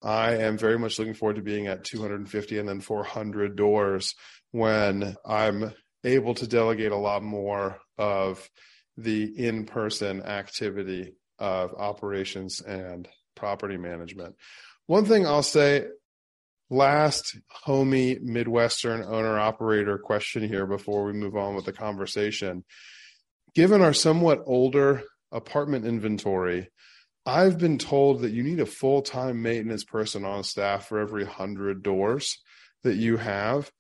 I 0.04 0.36
am 0.38 0.58
very 0.58 0.80
much 0.80 0.98
looking 0.98 1.14
forward 1.14 1.36
to 1.36 1.42
being 1.42 1.68
at 1.68 1.84
250 1.84 2.58
and 2.58 2.68
then 2.68 2.82
400 2.82 3.56
doors 3.56 4.16
when 4.52 5.16
I'm 5.26 5.74
able 6.04 6.34
to 6.36 6.48
delegate 6.48 6.92
a 6.92 6.98
lot 6.98 7.24
more 7.24 7.80
of 7.98 8.50
the 8.98 9.24
in 9.24 9.66
person 9.66 10.24
activity 10.24 11.14
of 11.40 11.74
operations 11.74 12.62
and 12.62 13.08
property 13.36 13.78
management. 13.78 14.36
One 14.88 15.06
thing 15.06 15.26
I'll 15.26 15.44
say 15.44 15.86
last 16.70 17.38
homey 17.50 18.18
Midwestern 18.22 19.04
owner 19.04 19.40
operator 19.40 19.98
question 19.98 20.48
here 20.48 20.66
before 20.66 21.04
we 21.04 21.14
move 21.14 21.36
on 21.36 21.56
with 21.56 21.66
the 21.66 21.74
conversation. 21.74 22.64
Given 23.54 23.82
our 23.82 23.94
somewhat 23.94 24.44
older 24.46 25.04
apartment 25.32 25.86
inventory, 25.86 26.70
I've 27.26 27.58
been 27.58 27.78
told 27.78 28.22
that 28.22 28.32
you 28.32 28.44
need 28.44 28.60
a 28.60 28.66
full 28.66 29.02
time 29.02 29.42
maintenance 29.42 29.84
person 29.84 30.26
on 30.26 30.44
staff 30.44 30.88
for 30.88 31.00
every 31.00 31.24
100 31.24 31.84
doors 31.84 32.38
that 32.84 32.96
you 32.96 33.18
have. 33.18 33.72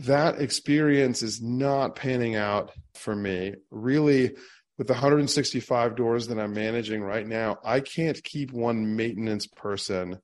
That 0.00 0.40
experience 0.40 1.22
is 1.22 1.42
not 1.42 1.96
panning 1.96 2.36
out 2.36 2.70
for 2.94 3.16
me. 3.16 3.54
Really, 3.70 4.36
with 4.78 4.86
the 4.88 4.92
165 4.92 5.96
doors 5.96 6.28
that 6.28 6.38
I'm 6.38 6.52
managing 6.52 7.02
right 7.02 7.26
now, 7.26 7.58
I 7.64 7.80
can't 7.80 8.22
keep 8.22 8.52
one 8.52 8.94
maintenance 8.94 9.46
person 9.46 10.18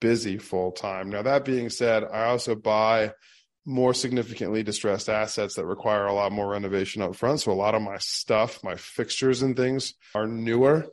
busy 0.00 0.38
full 0.38 0.70
time. 0.72 1.10
Now, 1.10 1.22
that 1.22 1.44
being 1.44 1.68
said, 1.68 2.04
I 2.04 2.26
also 2.26 2.54
buy 2.54 3.12
more 3.68 3.92
significantly 3.92 4.62
distressed 4.62 5.10
assets 5.10 5.56
that 5.56 5.66
require 5.66 6.06
a 6.06 6.14
lot 6.14 6.32
more 6.32 6.48
renovation 6.48 7.02
up 7.02 7.14
front. 7.14 7.38
So 7.38 7.52
a 7.52 7.54
lot 7.54 7.74
of 7.74 7.82
my 7.82 7.98
stuff, 7.98 8.64
my 8.64 8.76
fixtures 8.76 9.42
and 9.42 9.54
things 9.54 9.92
are 10.14 10.26
newer. 10.26 10.86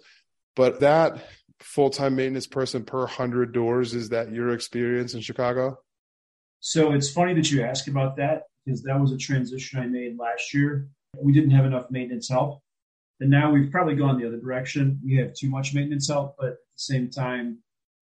But 0.57 0.81
that 0.81 1.25
full 1.61 1.89
time 1.89 2.17
maintenance 2.17 2.47
person 2.47 2.83
per 2.83 3.07
hundred 3.07 3.53
doors, 3.53 3.95
is 3.95 4.09
that 4.09 4.33
your 4.33 4.49
experience 4.49 5.13
in 5.13 5.21
Chicago? 5.21 5.79
So 6.59 6.91
it's 6.91 7.09
funny 7.09 7.33
that 7.35 7.49
you 7.49 7.63
ask 7.63 7.87
about 7.87 8.17
that 8.17 8.43
because 8.65 8.83
that 8.83 8.99
was 8.99 9.13
a 9.13 9.17
transition 9.17 9.79
I 9.79 9.85
made 9.85 10.17
last 10.19 10.53
year. 10.53 10.89
We 11.17 11.31
didn't 11.31 11.51
have 11.51 11.65
enough 11.65 11.89
maintenance 11.89 12.27
help. 12.27 12.61
And 13.21 13.29
now 13.29 13.53
we've 13.53 13.71
probably 13.71 13.95
gone 13.95 14.19
the 14.19 14.27
other 14.27 14.39
direction. 14.39 14.99
We 15.01 15.15
have 15.15 15.33
too 15.33 15.49
much 15.49 15.73
maintenance 15.73 16.09
help, 16.09 16.35
but 16.37 16.47
at 16.47 16.53
the 16.55 16.57
same 16.75 17.09
time, 17.09 17.59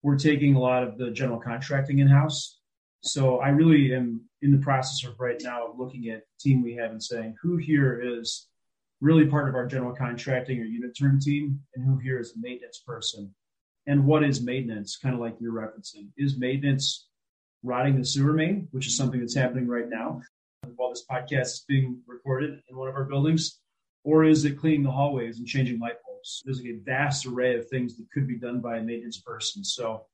we're 0.03 0.17
taking 0.17 0.55
a 0.55 0.61
lot 0.61 0.83
of 0.83 0.97
the 0.97 1.11
general 1.11 1.41
contracting 1.41 1.99
in 1.99 2.09
house. 2.09 2.56
So 3.07 3.39
I 3.39 3.51
really 3.51 3.95
am 3.95 4.23
in 4.43 4.51
the 4.51 4.59
process 4.59 5.09
of 5.09 5.19
right 5.21 5.41
now 5.43 5.73
looking 5.79 6.09
at 6.09 6.23
the 6.23 6.51
team 6.51 6.63
we 6.63 6.75
have 6.75 6.91
and 6.91 7.03
saying 7.03 7.37
who 7.41 7.57
here 7.57 8.01
is 8.03 8.49
really 9.01 9.27
part 9.27 9.49
of 9.49 9.55
our 9.55 9.67
general 9.67 9.95
contracting 9.95 10.61
or 10.61 10.65
unit 10.65 10.97
turn 10.99 11.21
team 11.21 11.61
and 11.75 11.85
who 11.85 11.99
here 11.99 12.19
is 12.19 12.35
a 12.35 12.41
maintenance 12.41 12.83
person. 12.85 13.33
And 13.87 14.07
what 14.07 14.25
is 14.25 14.43
maintenance? 14.43 14.97
Kind 14.97 15.15
of 15.15 15.21
like 15.21 15.37
you're 15.39 15.53
referencing. 15.53 16.09
Is 16.17 16.37
maintenance 16.37 17.07
rodding 17.63 17.97
the 17.97 18.05
sewer 18.05 18.33
main, 18.33 18.67
which 18.73 18.89
is 18.89 18.97
something 18.97 19.21
that's 19.21 19.37
happening 19.37 19.69
right 19.69 19.89
now 19.89 20.21
while 20.75 20.91
this 20.91 21.05
podcast 21.09 21.43
is 21.43 21.65
being 21.69 22.01
recorded 22.09 22.61
in 22.69 22.77
one 22.77 22.89
of 22.89 22.97
our 22.97 23.05
buildings? 23.05 23.61
Or 24.03 24.25
is 24.25 24.45
it 24.45 24.59
cleaning 24.59 24.83
the 24.83 24.91
hallways 24.91 25.39
and 25.39 25.47
changing 25.47 25.79
light 25.79 26.03
bulbs? 26.05 26.43
There's 26.45 26.59
like 26.59 26.71
a 26.71 26.81
vast 26.85 27.25
array 27.25 27.57
of 27.57 27.69
things 27.69 27.97
that 27.97 28.11
could 28.13 28.27
be 28.27 28.39
done 28.39 28.61
by 28.61 28.79
a 28.79 28.83
maintenance 28.83 29.21
person. 29.21 29.63
So 29.63 30.07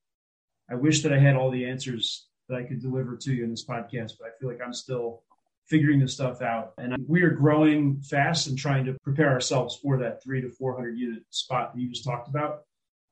I 0.71 0.75
wish 0.75 1.03
that 1.03 1.13
I 1.13 1.19
had 1.19 1.37
all 1.37 1.51
the 1.51 1.65
answers 1.65 2.29
that 2.53 2.61
I 2.61 2.65
could 2.65 2.83
deliver 2.83 3.17
to 3.17 3.33
you 3.33 3.45
in 3.45 3.51
this 3.51 3.65
podcast, 3.65 4.13
but 4.19 4.29
I 4.29 4.31
feel 4.39 4.49
like 4.49 4.61
I'm 4.65 4.75
still 4.75 5.23
figuring 5.67 6.01
this 6.01 6.13
stuff 6.13 6.43
out. 6.43 6.75
And 6.77 6.95
we 7.09 7.23
are 7.23 7.31
growing 7.31 8.01
fast 8.03 8.47
and 8.47 8.59
trying 8.59 8.85
to 8.85 8.97
prepare 9.03 9.31
ourselves 9.31 9.77
for 9.77 9.99
that 9.99 10.23
three 10.23 10.43
to 10.43 10.51
400 10.51 10.99
unit 10.99 11.23
spot 11.31 11.75
that 11.75 11.81
you 11.81 11.89
just 11.89 12.05
talked 12.05 12.29
about. 12.29 12.63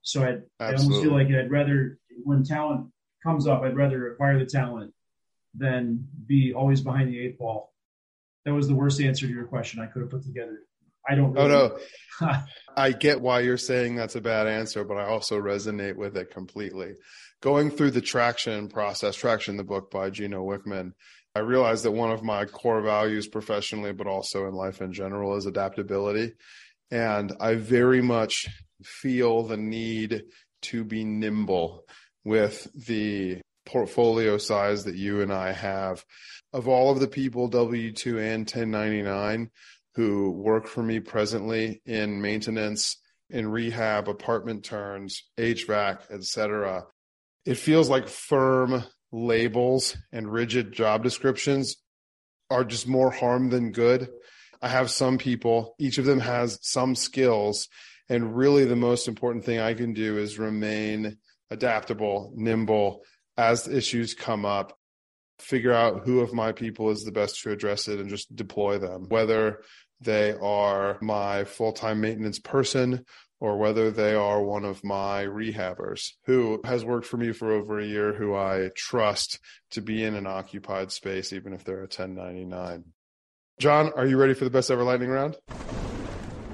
So 0.03 0.22
I'd, 0.22 0.42
I 0.59 0.74
almost 0.74 1.03
feel 1.03 1.12
like 1.12 1.29
I'd 1.29 1.50
rather, 1.50 1.98
when 2.22 2.44
talent 2.44 2.90
comes 3.22 3.46
up, 3.46 3.62
I'd 3.62 3.76
rather 3.76 4.12
acquire 4.12 4.38
the 4.38 4.46
talent 4.46 4.92
than 5.55 6.07
be 6.26 6.53
always 6.53 6.81
behind 6.81 7.09
the 7.09 7.18
eight 7.18 7.38
ball. 7.38 7.72
That 8.44 8.55
was 8.55 8.68
the 8.68 8.74
worst 8.74 9.00
answer 9.00 9.26
to 9.26 9.33
your 9.33 9.44
question 9.44 9.81
I 9.81 9.87
could 9.87 10.03
have 10.03 10.11
put 10.11 10.22
together. 10.22 10.61
I 11.09 11.14
don't. 11.14 11.33
Really 11.33 11.53
oh 11.53 11.79
no, 12.20 12.38
I 12.76 12.92
get 12.92 13.20
why 13.20 13.40
you're 13.40 13.57
saying 13.57 13.96
that's 13.96 14.16
a 14.16 14.20
bad 14.20 14.46
answer, 14.46 14.85
but 14.85 14.96
I 14.96 15.05
also 15.07 15.40
resonate 15.40 15.96
with 15.96 16.16
it 16.16 16.31
completely. 16.31 16.94
Going 17.40 17.70
through 17.70 17.92
the 17.92 18.03
traction 18.03 18.68
process, 18.68 19.16
traction, 19.16 19.57
the 19.57 19.64
book 19.64 19.90
by 19.90 20.11
Gino 20.11 20.44
Wickman, 20.44 20.92
I 21.35 21.38
realized 21.38 21.85
that 21.85 21.92
one 21.92 22.11
of 22.11 22.22
my 22.22 22.44
core 22.44 22.83
values 22.83 23.29
professionally, 23.29 23.92
but 23.92 24.07
also 24.07 24.46
in 24.46 24.53
life 24.53 24.83
in 24.83 24.92
general, 24.92 25.35
is 25.37 25.46
adaptability, 25.46 26.35
and 26.90 27.33
I 27.40 27.55
very 27.55 28.03
much 28.03 28.46
feel 28.83 29.42
the 29.42 29.57
need 29.57 30.24
to 30.62 30.85
be 30.85 31.03
nimble 31.05 31.87
with 32.24 32.68
the 32.74 33.40
portfolio 33.64 34.37
size 34.37 34.85
that 34.85 34.96
you 34.96 35.22
and 35.22 35.33
I 35.33 35.53
have. 35.53 36.05
Of 36.53 36.68
all 36.68 36.90
of 36.90 37.00
the 37.00 37.09
people, 37.09 37.48
W 37.48 37.90
2 37.90 38.18
and 38.18 38.40
1099, 38.40 39.50
who 39.94 40.31
work 40.33 40.66
for 40.66 40.83
me 40.83 41.00
presently 41.00 41.81
in 41.87 42.20
maintenance, 42.20 42.98
in 43.31 43.48
rehab, 43.48 44.11
apartment 44.11 44.62
turns, 44.62 45.22
HVAC, 45.38 46.11
etc., 46.11 46.85
it 47.44 47.57
feels 47.57 47.88
like 47.88 48.09
firm 48.09 48.85
labels 49.12 49.96
and 50.12 50.33
rigid 50.33 50.72
job 50.72 51.03
descriptions 51.03 51.76
are 52.50 52.64
just 52.64 52.87
more 52.87 53.11
harm 53.11 53.50
than 53.50 53.72
good. 53.72 54.09
I 54.62 54.68
have 54.68 54.90
some 54.90 55.18
people, 55.18 55.74
each 55.79 55.98
of 55.98 56.05
them 56.05 56.20
has 56.20 56.59
some 56.62 56.94
skills. 56.94 57.68
And 58.09 58.37
really, 58.37 58.64
the 58.64 58.76
most 58.76 59.09
important 59.09 59.44
thing 59.44 59.61
I 59.61 59.74
can 59.74 59.94
do 59.94 60.18
is 60.18 60.38
remain 60.38 61.16
adaptable, 61.50 62.33
nimble 62.35 63.03
as 63.37 63.68
issues 63.68 64.14
come 64.14 64.44
up, 64.44 64.76
figure 65.38 65.72
out 65.72 66.05
who 66.05 66.20
of 66.20 66.35
my 66.35 66.53
people 66.53 66.90
is 66.90 67.05
the 67.05 67.12
best 67.12 67.40
to 67.42 67.53
address 67.53 67.88
it 67.88 68.00
and 68.00 68.11
just 68.11 68.35
deploy 68.35 68.79
them, 68.79 69.07
whether 69.09 69.62
they 70.00 70.33
are 70.33 70.98
my 71.00 71.44
full 71.44 71.72
time 71.72 72.00
maintenance 72.00 72.38
person 72.38 73.05
or 73.40 73.57
whether 73.57 73.90
they 73.90 74.14
are 74.14 74.42
one 74.42 74.64
of 74.64 74.85
my 74.85 75.24
rehabbers 75.24 76.12
who 76.26 76.61
has 76.64 76.85
worked 76.85 77.07
for 77.07 77.16
me 77.16 77.33
for 77.33 77.50
over 77.50 77.81
a 77.81 77.87
year, 77.87 78.12
who 78.12 78.35
I 78.35 78.70
trust 78.76 79.40
to 79.70 79.81
be 79.81 80.05
in 80.05 80.14
an 80.14 80.26
occupied 80.26 80.92
space, 80.92 81.33
even 81.33 81.55
if 81.55 81.64
they're 81.64 81.79
a 81.79 81.88
1099. 81.88 82.85
John, 83.59 83.92
are 83.96 84.07
you 84.07 84.18
ready 84.18 84.35
for 84.35 84.44
the 84.44 84.50
best 84.50 84.70
ever 84.70 84.85
lightning 84.85 85.09
round? 85.09 85.37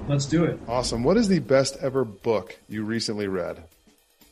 Let's 0.09 0.27
do 0.27 0.45
it. 0.45 0.61
Awesome. 0.69 1.03
What 1.03 1.17
is 1.17 1.27
the 1.27 1.41
best 1.41 1.77
ever 1.81 2.05
book 2.05 2.57
you 2.69 2.85
recently 2.85 3.27
read? 3.27 3.65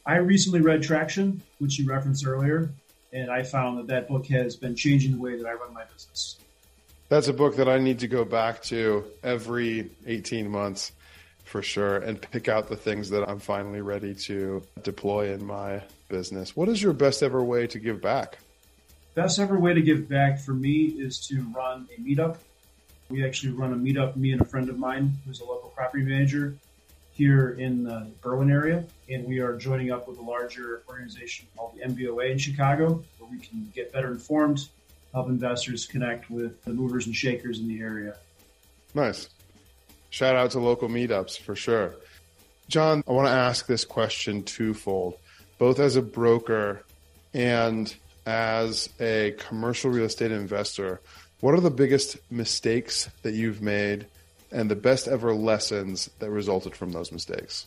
I 0.07 0.17
recently 0.17 0.61
read 0.61 0.83
Traction, 0.83 1.40
which 1.59 1.79
you 1.79 1.88
referenced 1.88 2.27
earlier, 2.27 2.71
and 3.12 3.31
I 3.31 3.43
found 3.43 3.79
that 3.79 3.87
that 3.88 4.07
book 4.07 4.27
has 4.27 4.55
been 4.55 4.77
changing 4.77 5.12
the 5.12 5.19
way 5.19 5.37
that 5.37 5.47
I 5.47 5.55
run 5.55 5.75
my 5.75 5.85
business. 5.85 6.38
That's 7.09 7.29
a 7.29 7.33
book 7.33 7.57
that 7.57 7.69
I 7.69 7.79
need 7.79 8.01
to 8.01 8.09
go 8.09 8.25
back 8.25 8.62
to 8.64 9.05
every 9.23 9.90
18 10.07 10.49
months 10.49 10.93
for 11.55 11.62
sure 11.62 11.99
and 11.99 12.21
pick 12.21 12.49
out 12.49 12.67
the 12.67 12.75
things 12.75 13.09
that 13.09 13.23
I'm 13.29 13.38
finally 13.38 13.81
ready 13.81 14.12
to 14.27 14.61
deploy 14.83 15.33
in 15.33 15.47
my 15.47 15.85
business. 16.09 16.57
What 16.57 16.69
is 16.69 16.83
your 16.83 16.93
best 16.93 17.23
ever 17.23 17.45
way 17.45 17.69
to 17.69 17.79
give 17.79 18.03
back? 18.03 18.38
Best 19.14 19.38
ever 19.38 19.57
way 19.57 19.73
to 19.73 19.81
give 19.81 20.09
back 20.09 20.40
for 20.40 20.51
me 20.51 20.87
is 20.87 21.25
to 21.29 21.43
run 21.55 21.87
a 21.97 22.01
meetup. 22.01 22.38
We 23.09 23.25
actually 23.25 23.53
run 23.53 23.73
a 23.73 23.77
meetup, 23.77 24.17
me 24.17 24.33
and 24.33 24.40
a 24.40 24.45
friend 24.45 24.69
of 24.69 24.81
mine 24.81 25.17
who's 25.25 25.43
a 25.43 25.45
local 25.45 25.69
property 25.69 26.03
manager 26.03 26.57
here 27.12 27.51
in 27.51 27.85
the 27.85 28.11
Berwyn 28.21 28.51
area, 28.51 28.85
and 29.09 29.25
we 29.25 29.38
are 29.38 29.57
joining 29.57 29.93
up 29.93 30.09
with 30.09 30.19
a 30.19 30.23
larger 30.23 30.83
organization 30.88 31.47
called 31.57 31.77
the 31.77 31.83
NBOA 31.83 32.33
in 32.33 32.38
Chicago, 32.38 33.01
where 33.19 33.31
we 33.31 33.38
can 33.38 33.71
get 33.73 33.93
better 33.93 34.11
informed, 34.11 34.69
help 35.12 35.29
investors 35.29 35.87
connect 35.87 36.29
with 36.29 36.61
the 36.64 36.73
movers 36.73 37.07
and 37.07 37.14
shakers 37.14 37.61
in 37.61 37.69
the 37.69 37.79
area. 37.79 38.17
Nice. 38.93 39.29
Shout 40.14 40.37
out 40.37 40.53
to 40.53 40.61
local 40.61 40.88
meetups 40.88 41.40
for 41.40 41.57
sure. 41.57 41.96
John, 42.68 43.03
I 43.09 43.11
want 43.11 43.27
to 43.27 43.33
ask 43.33 43.66
this 43.66 43.85
question 43.85 44.44
twofold, 44.44 45.14
both 45.59 45.81
as 45.81 45.96
a 45.96 46.03
broker 46.03 46.85
and 47.35 47.92
as 48.24 48.88
a 49.00 49.35
commercial 49.38 49.90
real 49.90 50.05
estate 50.05 50.31
investor. 50.31 51.00
What 51.40 51.55
are 51.55 51.61
the 51.61 51.68
biggest 51.68 52.18
mistakes 52.31 53.11
that 53.22 53.35
you've 53.35 53.61
made 53.61 54.07
and 54.53 54.70
the 54.70 54.77
best 54.77 55.09
ever 55.09 55.35
lessons 55.35 56.09
that 56.20 56.31
resulted 56.31 56.77
from 56.77 56.92
those 56.92 57.11
mistakes? 57.11 57.66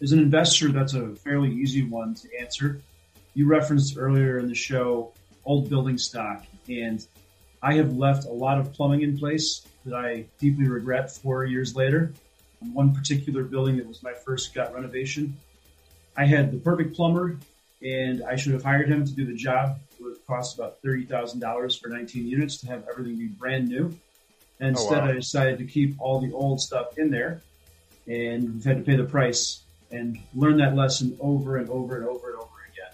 As 0.00 0.12
an 0.12 0.20
investor, 0.20 0.70
that's 0.70 0.94
a 0.94 1.16
fairly 1.16 1.50
easy 1.50 1.82
one 1.82 2.14
to 2.14 2.28
answer. 2.40 2.80
You 3.34 3.48
referenced 3.48 3.98
earlier 3.98 4.38
in 4.38 4.46
the 4.46 4.54
show 4.54 5.12
old 5.44 5.68
building 5.68 5.98
stock, 5.98 6.46
and 6.68 7.04
I 7.60 7.74
have 7.74 7.96
left 7.96 8.26
a 8.26 8.32
lot 8.32 8.60
of 8.60 8.72
plumbing 8.72 9.02
in 9.02 9.18
place 9.18 9.66
that 9.84 9.94
I 9.94 10.26
deeply 10.38 10.68
regret 10.68 11.10
four 11.10 11.44
years 11.44 11.74
later. 11.74 12.12
One 12.72 12.94
particular 12.94 13.42
building 13.42 13.78
that 13.78 13.86
was 13.86 14.02
my 14.02 14.12
first 14.12 14.54
gut 14.54 14.74
renovation, 14.74 15.36
I 16.16 16.26
had 16.26 16.52
the 16.52 16.58
perfect 16.58 16.94
plumber, 16.94 17.38
and 17.82 18.22
I 18.22 18.36
should 18.36 18.52
have 18.52 18.62
hired 18.62 18.88
him 18.88 19.06
to 19.06 19.12
do 19.12 19.24
the 19.24 19.34
job. 19.34 19.78
It 19.98 20.02
would 20.02 20.26
cost 20.26 20.56
about 20.56 20.82
$30,000 20.82 21.80
for 21.80 21.88
19 21.88 22.26
units 22.26 22.58
to 22.58 22.66
have 22.66 22.84
everything 22.90 23.16
be 23.16 23.26
brand 23.26 23.68
new. 23.68 23.96
And 24.58 24.76
oh, 24.76 24.80
instead, 24.80 25.04
wow. 25.04 25.08
I 25.08 25.12
decided 25.12 25.58
to 25.58 25.64
keep 25.64 25.98
all 25.98 26.20
the 26.20 26.32
old 26.32 26.60
stuff 26.60 26.98
in 26.98 27.10
there, 27.10 27.40
and 28.06 28.54
we've 28.54 28.64
had 28.64 28.76
to 28.78 28.82
pay 28.82 28.96
the 28.96 29.04
price 29.04 29.62
and 29.90 30.18
learn 30.34 30.58
that 30.58 30.76
lesson 30.76 31.16
over 31.20 31.56
and 31.56 31.70
over 31.70 31.96
and 31.96 32.06
over 32.06 32.30
and 32.30 32.36
over 32.36 32.56
again. 32.70 32.92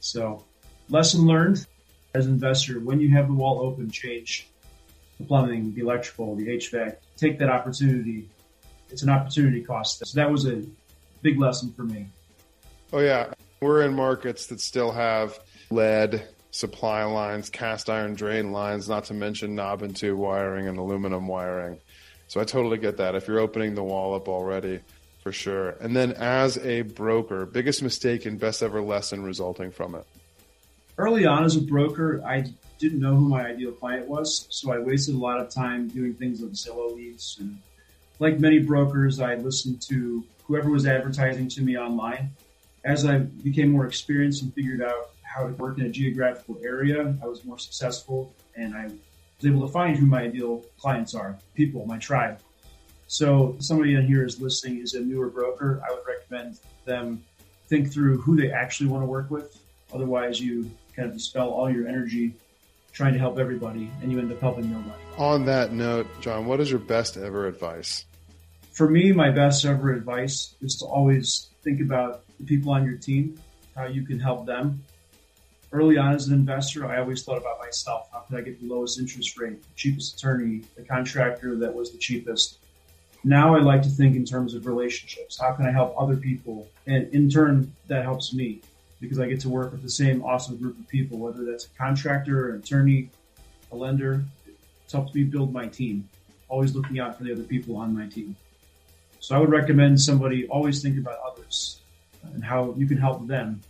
So, 0.00 0.44
lesson 0.90 1.26
learned 1.26 1.66
as 2.12 2.26
an 2.26 2.32
investor: 2.32 2.78
when 2.78 3.00
you 3.00 3.08
have 3.12 3.28
the 3.28 3.32
wall 3.32 3.60
open, 3.62 3.90
change 3.90 4.46
the 5.18 5.24
plumbing, 5.24 5.74
the 5.74 5.80
electrical, 5.80 6.34
the 6.34 6.46
HVAC. 6.46 6.96
Take 7.16 7.38
that 7.38 7.48
opportunity. 7.48 8.28
It's 8.90 9.02
an 9.02 9.10
opportunity 9.10 9.62
cost. 9.62 10.06
So 10.06 10.20
that 10.20 10.30
was 10.30 10.46
a 10.46 10.62
big 11.22 11.38
lesson 11.38 11.72
for 11.72 11.82
me. 11.82 12.06
Oh 12.92 13.00
yeah, 13.00 13.32
we're 13.60 13.82
in 13.82 13.94
markets 13.94 14.46
that 14.46 14.60
still 14.60 14.92
have 14.92 15.38
lead 15.70 16.26
supply 16.50 17.04
lines, 17.04 17.50
cast 17.50 17.90
iron 17.90 18.14
drain 18.14 18.52
lines, 18.52 18.88
not 18.88 19.04
to 19.04 19.14
mention 19.14 19.54
knob 19.54 19.82
and 19.82 19.94
tube 19.94 20.18
wiring 20.18 20.66
and 20.66 20.78
aluminum 20.78 21.26
wiring. 21.26 21.78
So 22.28 22.40
I 22.40 22.44
totally 22.44 22.78
get 22.78 22.98
that. 22.98 23.14
If 23.14 23.28
you're 23.28 23.40
opening 23.40 23.74
the 23.74 23.82
wall 23.82 24.14
up 24.14 24.28
already, 24.28 24.80
for 25.22 25.32
sure. 25.32 25.70
And 25.80 25.94
then 25.94 26.12
as 26.12 26.58
a 26.58 26.82
broker, 26.82 27.46
biggest 27.46 27.82
mistake 27.82 28.26
and 28.26 28.38
best 28.38 28.62
ever 28.62 28.80
lesson 28.80 29.22
resulting 29.22 29.70
from 29.70 29.94
it? 29.94 30.06
Early 30.96 31.26
on 31.26 31.44
as 31.44 31.56
a 31.56 31.60
broker, 31.60 32.22
I 32.26 32.52
didn't 32.78 33.00
know 33.00 33.14
who 33.14 33.28
my 33.28 33.46
ideal 33.46 33.72
client 33.72 34.06
was, 34.06 34.46
so 34.50 34.72
I 34.72 34.78
wasted 34.78 35.14
a 35.14 35.18
lot 35.18 35.40
of 35.40 35.50
time 35.50 35.88
doing 35.88 36.14
things 36.14 36.42
on 36.42 36.50
Zillow 36.50 36.94
leads. 36.94 37.36
And 37.40 37.58
like 38.18 38.38
many 38.38 38.58
brokers, 38.58 39.20
I 39.20 39.36
listened 39.36 39.82
to 39.82 40.24
whoever 40.44 40.70
was 40.70 40.86
advertising 40.86 41.48
to 41.48 41.62
me 41.62 41.76
online. 41.76 42.30
As 42.84 43.04
I 43.04 43.18
became 43.18 43.70
more 43.70 43.86
experienced 43.86 44.42
and 44.42 44.54
figured 44.54 44.82
out 44.82 45.10
how 45.22 45.46
to 45.46 45.52
work 45.54 45.78
in 45.78 45.86
a 45.86 45.90
geographical 45.90 46.58
area, 46.62 47.14
I 47.22 47.26
was 47.26 47.44
more 47.44 47.58
successful 47.58 48.32
and 48.56 48.74
I 48.74 48.84
was 48.84 49.46
able 49.46 49.66
to 49.66 49.72
find 49.72 49.96
who 49.96 50.06
my 50.06 50.22
ideal 50.22 50.64
clients 50.78 51.14
are, 51.14 51.36
people, 51.54 51.84
my 51.86 51.98
tribe. 51.98 52.40
So 53.08 53.56
somebody 53.58 53.94
in 53.94 54.06
here 54.06 54.24
is 54.24 54.40
listening 54.40 54.80
is 54.80 54.94
a 54.94 55.00
newer 55.00 55.28
broker. 55.28 55.82
I 55.88 55.92
would 55.92 56.04
recommend 56.06 56.60
them 56.84 57.24
think 57.68 57.92
through 57.92 58.18
who 58.20 58.36
they 58.36 58.50
actually 58.50 58.88
want 58.88 59.02
to 59.02 59.06
work 59.06 59.30
with. 59.30 59.60
Otherwise, 59.92 60.40
you 60.40 60.70
kind 60.94 61.08
of 61.08 61.14
dispel 61.14 61.50
all 61.50 61.70
your 61.70 61.86
energy 61.86 62.34
trying 62.98 63.12
to 63.12 63.18
help 63.20 63.38
everybody 63.38 63.88
and 64.02 64.10
you 64.10 64.18
end 64.18 64.32
up 64.32 64.40
helping 64.40 64.68
nobody. 64.72 65.00
On 65.18 65.44
that 65.44 65.70
note, 65.70 66.08
John, 66.20 66.46
what 66.46 66.58
is 66.58 66.68
your 66.68 66.80
best 66.80 67.16
ever 67.16 67.46
advice? 67.46 68.04
For 68.72 68.90
me, 68.90 69.12
my 69.12 69.30
best 69.30 69.64
ever 69.64 69.92
advice 69.92 70.56
is 70.60 70.74
to 70.78 70.84
always 70.84 71.50
think 71.62 71.80
about 71.80 72.24
the 72.40 72.44
people 72.44 72.72
on 72.72 72.84
your 72.84 72.96
team, 72.96 73.40
how 73.76 73.86
you 73.86 74.02
can 74.02 74.18
help 74.18 74.46
them. 74.46 74.82
Early 75.70 75.96
on 75.96 76.12
as 76.12 76.26
an 76.26 76.34
investor, 76.34 76.86
I 76.86 76.98
always 76.98 77.22
thought 77.22 77.38
about 77.38 77.60
myself. 77.60 78.08
How 78.12 78.18
could 78.20 78.36
I 78.36 78.40
get 78.40 78.60
the 78.60 78.66
lowest 78.66 78.98
interest 78.98 79.38
rate, 79.38 79.62
the 79.62 79.68
cheapest 79.76 80.16
attorney, 80.16 80.62
the 80.74 80.82
contractor 80.82 81.56
that 81.56 81.72
was 81.72 81.92
the 81.92 81.98
cheapest? 81.98 82.58
Now 83.22 83.54
I 83.54 83.60
like 83.60 83.82
to 83.82 83.90
think 83.90 84.16
in 84.16 84.24
terms 84.24 84.54
of 84.54 84.66
relationships. 84.66 85.38
How 85.40 85.52
can 85.52 85.66
I 85.66 85.70
help 85.70 85.94
other 85.96 86.16
people? 86.16 86.66
And 86.88 87.06
in 87.14 87.30
turn, 87.30 87.72
that 87.86 88.02
helps 88.02 88.34
me 88.34 88.60
because 89.00 89.18
I 89.18 89.28
get 89.28 89.40
to 89.40 89.48
work 89.48 89.72
with 89.72 89.82
the 89.82 89.90
same 89.90 90.24
awesome 90.24 90.56
group 90.56 90.78
of 90.78 90.88
people, 90.88 91.18
whether 91.18 91.44
that's 91.44 91.66
a 91.66 91.70
contractor, 91.70 92.50
an 92.50 92.60
attorney, 92.60 93.10
a 93.72 93.76
lender. 93.76 94.24
It's 94.84 94.92
helped 94.92 95.14
me 95.14 95.24
build 95.24 95.52
my 95.52 95.66
team, 95.66 96.08
always 96.48 96.74
looking 96.74 96.98
out 96.98 97.16
for 97.16 97.24
the 97.24 97.32
other 97.32 97.42
people 97.42 97.76
on 97.76 97.96
my 97.96 98.06
team. 98.06 98.36
So 99.20 99.36
I 99.36 99.38
would 99.38 99.50
recommend 99.50 100.00
somebody 100.00 100.46
always 100.48 100.82
think 100.82 100.98
about 100.98 101.18
others 101.26 101.80
and 102.34 102.42
how 102.42 102.74
you 102.76 102.86
can 102.86 102.98
help 102.98 103.26
them, 103.26 103.60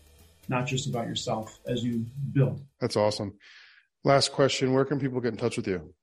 not 0.48 0.66
just 0.66 0.88
about 0.88 1.06
yourself 1.06 1.58
as 1.66 1.82
you 1.82 2.06
build. 2.32 2.60
That's 2.80 2.96
awesome. 2.96 3.34
Last 4.04 4.32
question 4.32 4.72
Where 4.72 4.84
can 4.84 5.00
people 5.00 5.20
get 5.20 5.32
in 5.32 5.38
touch 5.38 5.56
with 5.56 5.66
you? 5.66 5.94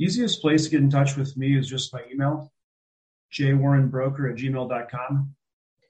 Easiest 0.00 0.40
place 0.40 0.64
to 0.64 0.70
get 0.70 0.80
in 0.80 0.90
touch 0.90 1.16
with 1.16 1.36
me 1.36 1.56
is 1.56 1.68
just 1.68 1.92
my 1.92 2.02
email, 2.12 2.52
jwarrenbroker 3.32 4.30
at 4.30 4.36
gmail.com, 4.36 5.34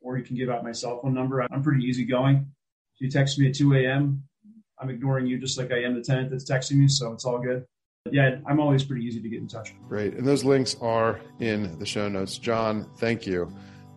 or 0.02 0.18
you 0.18 0.24
can 0.24 0.36
give 0.36 0.48
out 0.48 0.64
my 0.64 0.72
cell 0.72 1.00
phone 1.00 1.14
number. 1.14 1.42
I'm 1.50 1.62
pretty 1.62 1.84
easygoing. 1.84 2.46
If 2.94 3.00
you 3.00 3.10
text 3.10 3.38
me 3.38 3.48
at 3.48 3.54
2 3.54 3.74
a.m., 3.74 4.22
I'm 4.78 4.90
ignoring 4.90 5.26
you 5.26 5.38
just 5.38 5.58
like 5.58 5.70
I 5.70 5.82
am 5.82 5.94
the 5.94 6.02
tenant 6.02 6.30
that's 6.30 6.44
texting 6.44 6.76
me, 6.76 6.88
so 6.88 7.12
it's 7.12 7.24
all 7.24 7.38
good. 7.38 7.64
But 8.04 8.14
yeah, 8.14 8.38
I'm 8.46 8.58
always 8.58 8.82
pretty 8.82 9.04
easy 9.04 9.22
to 9.22 9.28
get 9.28 9.40
in 9.40 9.46
touch 9.46 9.72
with. 9.72 9.88
Great. 9.88 10.14
And 10.14 10.26
those 10.26 10.44
links 10.44 10.76
are 10.80 11.20
in 11.38 11.78
the 11.78 11.86
show 11.86 12.08
notes. 12.08 12.36
John, 12.36 12.86
thank 12.96 13.26
you. 13.26 13.52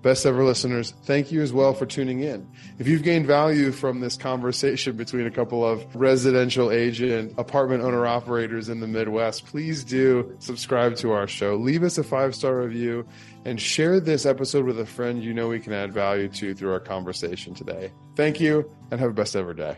Best 0.05 0.23
ever 0.27 0.43
listeners, 0.43 0.93
thank 1.05 1.31
you 1.31 1.41
as 1.41 1.51
well 1.51 1.73
for 1.73 1.87
tuning 1.87 2.19
in. 2.19 2.47
If 2.77 2.87
you've 2.87 3.01
gained 3.01 3.25
value 3.25 3.71
from 3.71 4.01
this 4.01 4.15
conversation 4.15 4.95
between 4.95 5.25
a 5.25 5.31
couple 5.31 5.65
of 5.65 5.83
residential 5.95 6.69
agent, 6.69 7.33
apartment 7.39 7.81
owner 7.81 8.05
operators 8.05 8.69
in 8.69 8.81
the 8.81 8.85
Midwest, 8.85 9.47
please 9.47 9.83
do 9.83 10.35
subscribe 10.37 10.95
to 10.97 11.11
our 11.11 11.25
show. 11.27 11.55
Leave 11.55 11.81
us 11.81 11.97
a 11.97 12.03
five 12.03 12.35
star 12.35 12.57
review 12.57 13.03
and 13.45 13.59
share 13.59 13.99
this 13.99 14.27
episode 14.27 14.65
with 14.65 14.79
a 14.79 14.85
friend 14.85 15.23
you 15.23 15.33
know 15.33 15.47
we 15.47 15.59
can 15.59 15.73
add 15.73 15.91
value 15.91 16.27
to 16.27 16.53
through 16.53 16.71
our 16.71 16.79
conversation 16.79 17.55
today. 17.55 17.91
Thank 18.15 18.39
you 18.39 18.69
and 18.91 18.99
have 18.99 19.09
a 19.09 19.13
best 19.13 19.35
ever 19.35 19.55
day. 19.55 19.77